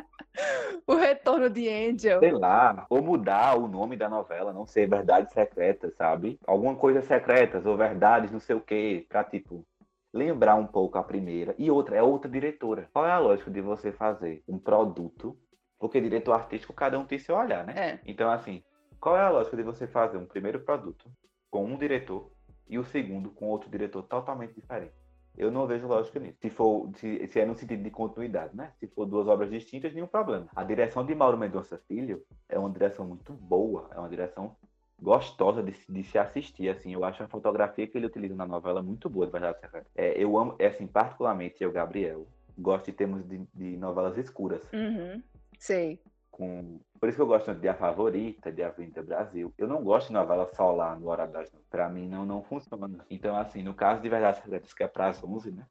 [0.87, 2.19] o retorno de Angel.
[2.19, 6.39] sei lá, ou mudar o nome da novela, não sei, Verdades Secretas, sabe?
[6.45, 9.65] Alguma coisa secretas ou verdades, não sei o quê, pra tipo
[10.13, 11.55] lembrar um pouco a primeira.
[11.57, 12.89] E outra, é outra diretora.
[12.93, 15.37] Qual é a lógica de você fazer um produto?
[15.79, 17.73] Porque diretor artístico, cada um tem seu olhar, né?
[17.75, 17.99] É.
[18.05, 18.63] Então, assim,
[18.99, 21.09] qual é a lógica de você fazer um primeiro produto
[21.49, 22.31] com um diretor
[22.67, 24.93] e o segundo com outro diretor totalmente diferente?
[25.37, 26.37] Eu não vejo lógica nisso.
[26.41, 28.71] Se for, se, se é no sentido de continuidade, né?
[28.79, 30.47] Se for duas obras distintas, nenhum problema.
[30.55, 34.55] A direção de Mauro Mendonça Filho é uma direção muito boa, é uma direção
[35.01, 36.93] gostosa de, de se assistir, assim.
[36.93, 39.59] Eu acho a fotografia que ele utiliza na novela muito boa, de verdade.
[39.59, 39.87] Secreta.
[39.95, 42.27] É, eu amo, é, assim, particularmente eu, Gabriel,
[42.57, 45.21] gosto de termos de, de novelas escuras Uhum.
[45.57, 45.99] Sei.
[46.31, 46.79] Com.
[46.99, 49.53] Por isso que eu gosto tanto de A Favorita, de Avenida Brasil.
[49.57, 51.65] Eu não gosto de novela só lá no Hora das Nove.
[51.69, 53.05] Pra mim não, não funciona.
[53.09, 55.65] Então, assim, no caso de Verdades Secretas, que é pras 11, né?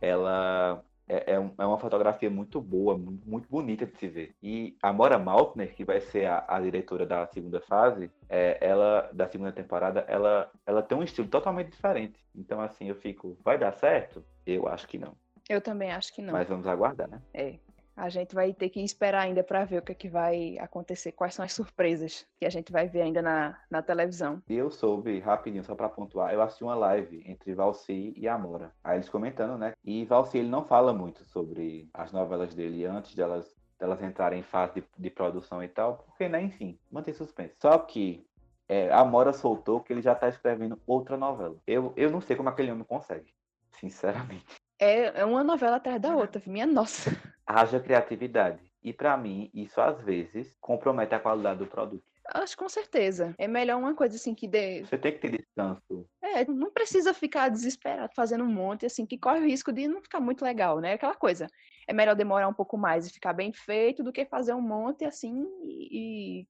[0.00, 4.34] Ela é, é é uma fotografia muito boa, mu- muito bonita de se ver.
[4.42, 9.10] E a Mora Maltner, que vai ser a, a diretora da segunda fase, é, ela,
[9.12, 12.18] da segunda temporada, ela, ela tem um estilo totalmente diferente.
[12.34, 14.24] Então, assim, eu fico, vai dar certo?
[14.46, 15.14] Eu acho que não.
[15.48, 16.32] Eu também acho que não.
[16.32, 17.20] Mas vamos aguardar, né?
[17.34, 17.58] É.
[17.96, 21.12] A gente vai ter que esperar ainda para ver o que, é que vai acontecer,
[21.12, 24.42] quais são as surpresas que a gente vai ver ainda na, na televisão.
[24.48, 28.72] Eu soube, rapidinho, só pra pontuar, eu assisti uma live entre Valci e Amora.
[28.82, 29.72] Aí eles comentando, né?
[29.84, 34.44] E Valci, ele não fala muito sobre as novelas dele antes delas, delas entrarem em
[34.44, 37.54] fase de, de produção e tal, porque, né, enfim, mantém suspense.
[37.58, 38.26] Só que
[38.68, 41.56] é, Amora soltou que ele já tá escrevendo outra novela.
[41.66, 43.34] Eu, eu não sei como aquele homem consegue,
[43.72, 44.46] sinceramente.
[44.80, 47.10] É, é uma novela atrás da outra, minha nossa.
[47.46, 48.60] Haja criatividade.
[48.82, 52.02] E pra mim, isso às vezes compromete a qualidade do produto.
[52.32, 53.34] Acho com certeza.
[53.38, 54.84] É melhor uma coisa assim que dê.
[54.84, 56.06] Você tem que ter descanso.
[56.22, 60.00] É, não precisa ficar desesperado fazendo um monte, assim, que corre o risco de não
[60.00, 60.92] ficar muito legal, né?
[60.94, 61.46] Aquela coisa.
[61.86, 65.04] É melhor demorar um pouco mais e ficar bem feito do que fazer um monte
[65.04, 66.48] assim e, e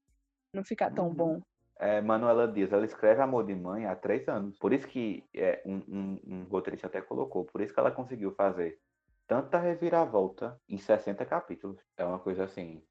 [0.53, 1.13] não ficar tão Uhum.
[1.13, 1.41] bom.
[1.81, 4.55] É, Manuela Dias, ela escreve Amor de Mãe há três anos.
[4.59, 8.31] Por isso que é, um, um, um roteirista até colocou, por isso que ela conseguiu
[8.33, 8.79] fazer
[9.27, 11.79] tanta reviravolta em 60 capítulos.
[11.97, 12.83] É uma coisa assim,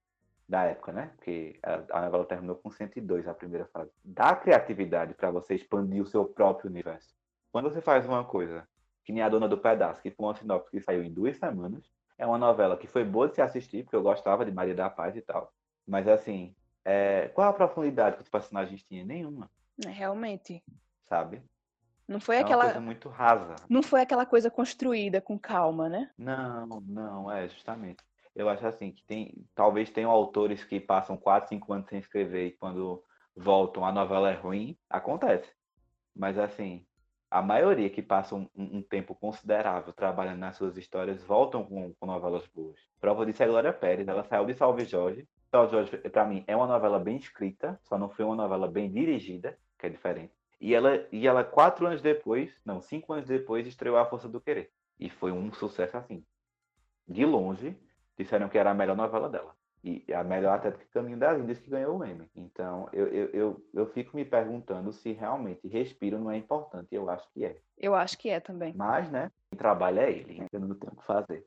[0.49, 1.13] da época, né?
[1.15, 3.93] Porque a, novela terminou com 102 a primeira fase.
[4.05, 7.15] Dá criatividade para você expandir o seu próprio universo.
[7.53, 8.67] Quando você faz uma coisa,
[9.05, 11.89] que nem a Dona do Pedaço, que foi uma sinopse que saiu em duas semanas,
[12.19, 14.91] é uma novela que foi boa de se assistir, porque eu gostava de Maria da
[14.91, 15.53] Paz e tal.
[15.87, 19.07] Mas assim, é, qual a profundidade que os personagens tinham?
[19.07, 19.51] Nenhuma,
[19.85, 20.63] É, realmente.
[21.09, 21.43] sabe?
[22.09, 22.65] Não foi É uma aquela.
[22.65, 23.55] coisa muito rasa.
[23.69, 26.11] Não foi aquela coisa construída com calma, né?
[26.19, 28.03] Não, não, é justamente.
[28.35, 32.47] Eu acho assim que tem, talvez tenham autores que passam 4, 5 anos sem escrever
[32.49, 33.03] e quando
[33.37, 35.53] voltam a novela é ruim, acontece.
[36.15, 36.85] Mas assim,
[37.31, 42.07] a maioria que passam um, um tempo considerável trabalhando nas suas histórias voltam com, com
[42.07, 42.81] novelas boas.
[43.01, 44.09] Prova disso é a Glória Pérez.
[44.09, 45.29] Ela saiu de Salve Jorge.
[45.51, 48.89] Salve Jorge, para mim, é uma novela bem escrita, só não foi uma novela bem
[48.91, 50.33] dirigida, que é diferente.
[50.61, 54.41] E ela, e ela quatro anos depois, não, cinco anos depois, estreou A Força do
[54.41, 54.71] Querer.
[54.99, 56.25] E foi um sucesso assim.
[57.09, 57.77] De longe,
[58.17, 59.53] disseram que era a melhor novela dela.
[59.83, 62.31] E a melhor até do que Caminho das Índias que ganhou o Emmy.
[62.37, 66.89] Então, eu, eu, eu, eu fico me perguntando se realmente respiro não é importante.
[66.93, 67.57] Eu acho que é.
[67.79, 68.75] Eu acho que é também.
[68.77, 70.47] Mas, né, quem trabalha é ele.
[70.53, 71.45] Eu não tenho o que fazer.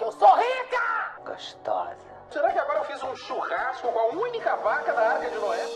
[0.00, 1.22] Eu sou rica!
[1.24, 1.96] Gostosa.
[2.30, 2.71] Será que agora
[3.12, 5.74] um churrasco com a única vaca da Arca de Noé?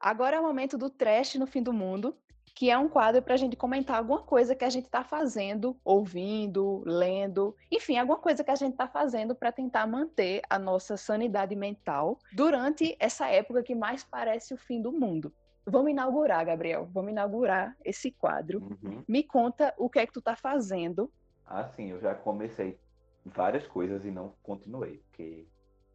[0.00, 2.16] Agora é o momento do trash no fim do mundo,
[2.60, 5.74] que é um quadro para a gente comentar alguma coisa que a gente está fazendo,
[5.82, 10.94] ouvindo, lendo, enfim, alguma coisa que a gente está fazendo para tentar manter a nossa
[10.94, 15.32] sanidade mental durante essa época que mais parece o fim do mundo.
[15.64, 16.86] Vamos inaugurar, Gabriel.
[16.92, 18.58] Vamos inaugurar esse quadro.
[18.60, 19.02] Uhum.
[19.08, 21.10] Me conta o que é que tu tá fazendo.
[21.46, 22.78] Assim, eu já comecei
[23.24, 25.46] várias coisas e não continuei, porque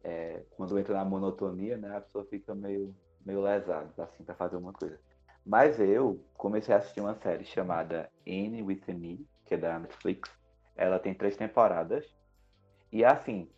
[0.02, 2.92] é, quando entra na monotonia, né, a pessoa fica meio,
[3.24, 4.98] meio lesada, assim, para fazer uma coisa.
[5.46, 10.28] Mas eu comecei a assistir uma série chamada Anne with Me, que é da Netflix.
[10.74, 12.04] Ela tem três temporadas.
[12.90, 13.48] E assim,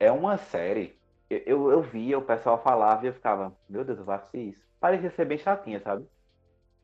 [0.00, 0.98] é uma série.
[1.30, 4.48] Eu, eu, eu via, o pessoal falava e eu ficava, meu Deus, eu vou assistir
[4.48, 4.60] isso.
[4.80, 6.04] Parecia ser bem chatinha, sabe?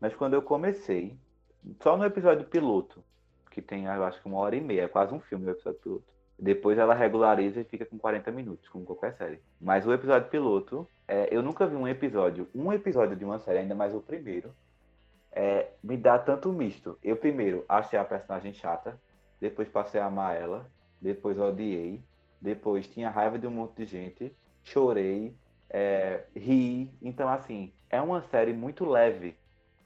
[0.01, 1.19] Mas quando eu comecei,
[1.83, 3.03] só no episódio piloto,
[3.51, 5.81] que tem, eu acho que uma hora e meia, é quase um filme o episódio
[5.81, 6.05] piloto.
[6.39, 9.43] Depois ela regulariza e fica com 40 minutos, como qualquer série.
[9.61, 13.61] Mas o episódio piloto, é, eu nunca vi um episódio, um episódio de uma série,
[13.61, 14.55] ainda mais o primeiro,
[15.33, 16.99] é, me dá tanto misto.
[17.03, 19.01] Eu primeiro achei a personagem chata,
[19.41, 22.03] depois passei a amar ela, depois odiei,
[22.41, 25.37] depois tinha raiva de um monte de gente, chorei,
[25.71, 26.97] é, ri.
[27.03, 29.37] Então, assim, é uma série muito leve,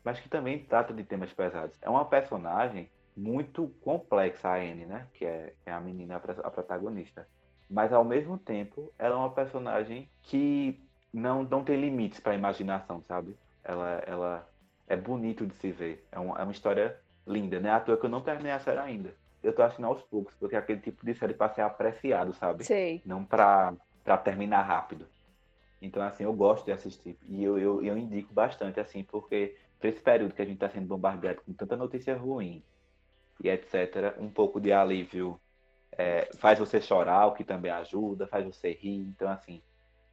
[0.04, 1.76] mas que também trata de temas pesados.
[1.82, 5.08] É uma personagem muito complexa, a Anne, né?
[5.14, 7.28] Que é, é a menina, a pro- a protagonista.
[7.68, 10.82] Mas, ao mesmo tempo, ela é uma personagem que
[11.12, 13.38] não, não tem limites para a imaginação, sabe?
[13.62, 14.50] Ela, ela
[14.86, 16.06] é bonito de se ver.
[16.12, 17.70] É, um- é uma história linda, né?
[17.70, 19.16] À toa que eu não terminei a série ainda.
[19.42, 22.68] Eu tô assistindo aos poucos, porque é aquele tipo de série para ser apreciado, sabe?
[22.68, 23.02] Sei.
[23.04, 25.08] Não pra, pra terminar rápido.
[25.80, 27.18] Então, assim, eu gosto de assistir.
[27.28, 30.70] E eu, eu, eu indico bastante, assim, porque para esse período que a gente tá
[30.70, 32.64] sendo bombardeado com tanta notícia ruim
[33.42, 35.40] e etc., um pouco de alívio
[35.92, 39.00] é, faz você chorar, o que também ajuda, faz você rir.
[39.08, 39.62] Então, assim,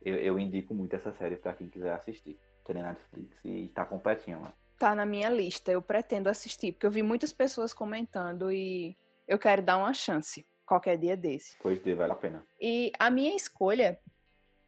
[0.01, 2.39] eu, eu indico muito essa série para quem quiser assistir.
[2.65, 4.53] Tem na Netflix e tá completinha lá.
[4.77, 8.95] Tá na minha lista, eu pretendo assistir, porque eu vi muitas pessoas comentando e
[9.27, 11.57] eu quero dar uma chance qualquer dia desse.
[11.61, 12.45] Pois de, vale a pena.
[12.61, 13.99] E a minha escolha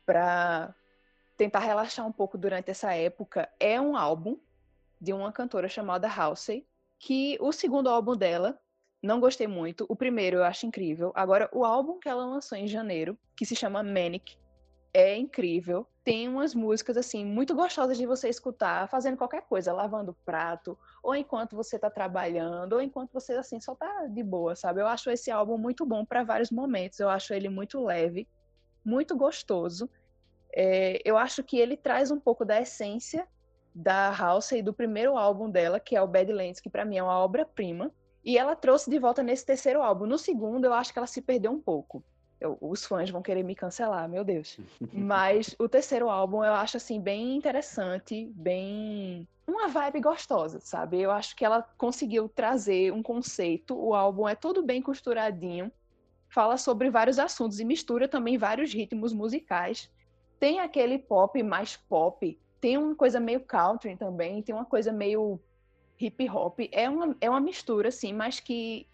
[0.05, 0.75] para
[1.37, 4.37] tentar relaxar um pouco durante essa época é um álbum
[4.99, 6.67] de uma cantora chamada Halsey,
[6.99, 8.59] que o segundo álbum dela
[9.01, 11.11] não gostei muito, o primeiro eu acho incrível.
[11.15, 14.37] Agora o álbum que ela lançou em janeiro, que se chama Manic,
[14.93, 15.87] é incrível.
[16.03, 21.15] Tem umas músicas assim muito gostosas de você escutar fazendo qualquer coisa, lavando prato, ou
[21.15, 24.81] enquanto você tá trabalhando, ou enquanto você assim só tá de boa, sabe?
[24.81, 26.99] Eu acho esse álbum muito bom para vários momentos.
[26.99, 28.27] Eu acho ele muito leve,
[28.83, 29.89] muito gostoso.
[30.53, 33.27] É, eu acho que ele traz um pouco da essência
[33.73, 37.17] da Halsey do primeiro álbum dela, que é o Badlands, que para mim é uma
[37.19, 37.91] obra-prima.
[38.23, 40.05] E ela trouxe de volta nesse terceiro álbum.
[40.05, 42.03] No segundo, eu acho que ela se perdeu um pouco.
[42.41, 44.57] Eu- os fãs vão querer me cancelar, meu Deus.
[44.91, 50.99] Mas o terceiro álbum eu acho assim bem interessante, bem uma vibe gostosa, sabe?
[50.99, 53.75] Eu acho que ela conseguiu trazer um conceito.
[53.77, 55.71] O álbum é todo bem costuradinho,
[56.29, 59.89] fala sobre vários assuntos e mistura também vários ritmos musicais.
[60.39, 65.39] Tem aquele pop mais pop, tem uma coisa meio country também, tem uma coisa meio
[65.99, 66.59] hip hop.
[66.71, 68.87] É uma, é uma mistura, assim, mas que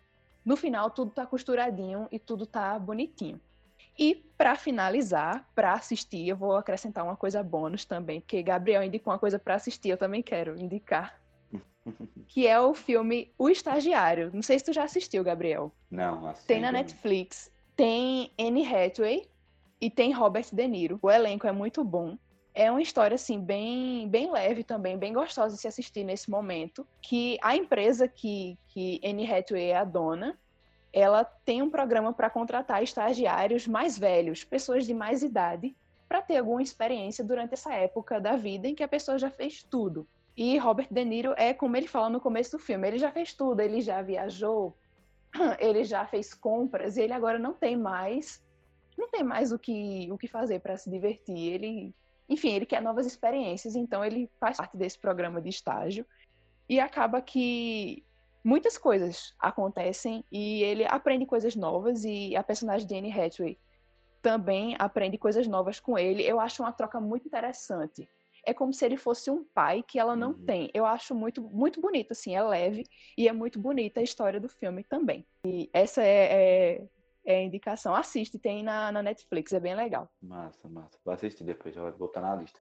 [0.48, 3.38] no final tudo tá costuradinho e tudo tá bonitinho.
[4.00, 9.12] E para finalizar, para assistir, eu vou acrescentar uma coisa bônus também, porque Gabriel indicou
[9.12, 11.20] uma coisa para assistir, eu também quero indicar.
[12.30, 14.30] Que é o filme O Estagiário.
[14.34, 15.72] Não sei se tu já assistiu, Gabriel.
[15.90, 16.46] Não, assim.
[16.46, 19.28] Tem na Netflix, tem Anne Hathaway
[19.82, 21.00] e tem Robert De Niro.
[21.02, 22.18] O elenco é muito bom.
[22.60, 26.88] É uma história assim bem bem leve também, bem gostosa de se assistir nesse momento,
[27.00, 30.36] que a empresa que que Anne Hathaway é a dona,
[30.92, 35.76] ela tem um programa para contratar estagiários mais velhos, pessoas de mais idade,
[36.10, 39.62] para ter alguma experiência durante essa época da vida em que a pessoa já fez
[39.62, 40.08] tudo.
[40.36, 43.36] E Robert De Niro é como ele fala no começo do filme, ele já fez
[43.36, 44.76] tudo, ele já viajou
[45.60, 48.42] ele já fez compras e ele agora não tem mais
[48.98, 51.54] não tem mais o que o que fazer para se divertir.
[51.54, 51.94] Ele,
[52.30, 56.06] enfim, ele quer novas experiências, então ele faz parte desse programa de estágio
[56.68, 58.04] e acaba que
[58.44, 63.58] muitas coisas acontecem e ele aprende coisas novas e a personagem de Anne Hathaway
[64.22, 66.24] também aprende coisas novas com ele.
[66.24, 68.10] Eu acho uma troca muito interessante.
[68.46, 70.46] É como se ele fosse um pai que ela não Uhum.
[70.46, 70.72] tem.
[70.74, 72.86] Eu acho muito muito bonito, assim, é leve
[73.18, 75.26] e é muito bonita a história do filme também.
[75.46, 76.88] E essa é, é,
[77.28, 77.94] é indicação.
[77.94, 80.10] Assiste, tem na, na Netflix, é bem legal.
[80.22, 80.98] Massa, massa.
[81.04, 82.60] Vou assistir depois, já vou botar na lista.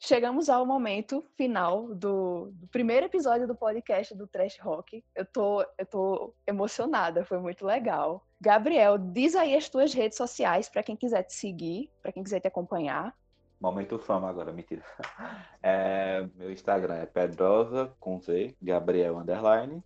[0.00, 5.04] Chegamos ao momento final do, do primeiro episódio do podcast do Trash Rock.
[5.14, 8.26] Eu tô, eu tô emocionada, foi muito legal.
[8.40, 12.40] Gabriel, diz aí as tuas redes sociais para quem quiser te seguir, para quem quiser
[12.40, 13.16] te acompanhar.
[13.60, 14.82] Momento fama agora, mentira.
[15.64, 19.80] É, meu Instagram é Pedrosa com Z, Gabriel Underline.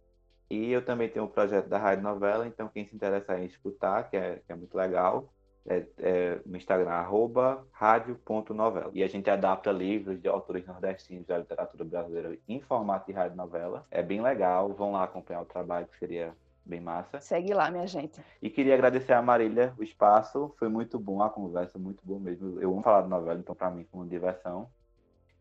[0.49, 4.09] E eu também tenho um projeto da Rádio Novela, então quem se interessar em escutar,
[4.09, 5.33] que é, que é muito legal,
[5.67, 8.91] é, é no Instagram, arroba rádio.novela.
[8.95, 13.37] E a gente adapta livros de autores nordestinos da literatura brasileira em formato de rádio
[13.37, 13.85] novela.
[13.91, 16.33] É bem legal, vão lá acompanhar o trabalho, que seria
[16.65, 17.21] bem massa.
[17.21, 18.21] Segue lá, minha gente.
[18.43, 22.61] E queria agradecer a Marília o espaço, foi muito bom a conversa, muito bom mesmo.
[22.61, 24.69] Eu amo falar de novela, então para mim foi uma diversão.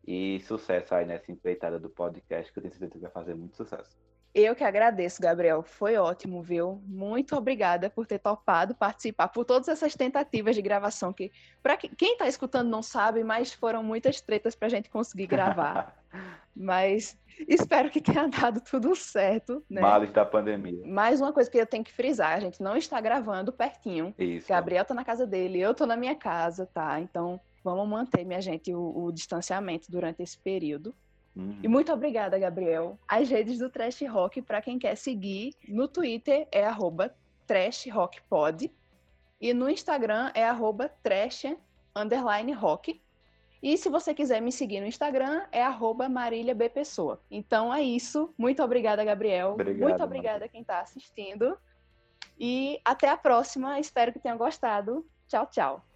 [0.06, 3.56] E sucesso aí nessa empreitada do podcast, que eu tenho certeza que vai fazer muito
[3.56, 3.98] sucesso.
[4.38, 5.62] Eu que agradeço, Gabriel.
[5.62, 6.78] Foi ótimo, viu?
[6.86, 11.32] Muito obrigada por ter topado participar, por todas essas tentativas de gravação que,
[11.62, 15.96] para quem está escutando não sabe, mas foram muitas tretas para a gente conseguir gravar.
[16.54, 17.18] mas
[17.48, 19.80] espero que tenha dado tudo certo, né?
[19.80, 20.86] Males da pandemia.
[20.86, 24.14] Mais uma coisa que eu tenho que frisar, a gente não está gravando pertinho.
[24.18, 24.48] Isso.
[24.50, 27.00] Gabriel tá na casa dele, eu tô na minha casa, tá?
[27.00, 30.94] Então vamos manter, minha gente, o, o distanciamento durante esse período.
[31.36, 31.58] Uhum.
[31.62, 32.98] E muito obrigada, Gabriel.
[33.06, 37.14] As redes do Trash Rock, para quem quer seguir, no Twitter é arroba
[37.46, 38.72] trashrockpod
[39.40, 41.44] e no Instagram é arroba trash
[41.94, 43.00] underline rock.
[43.62, 46.68] E se você quiser me seguir no Instagram, é arroba Marília B.
[46.68, 47.20] Pessoa.
[47.30, 48.32] Então é isso.
[48.38, 49.52] Muito obrigada, Gabriel.
[49.52, 51.56] Obrigado, Muito obrigada a quem está assistindo.
[52.38, 53.80] E até a próxima.
[53.80, 55.06] Espero que tenham gostado.
[55.26, 55.95] Tchau, tchau.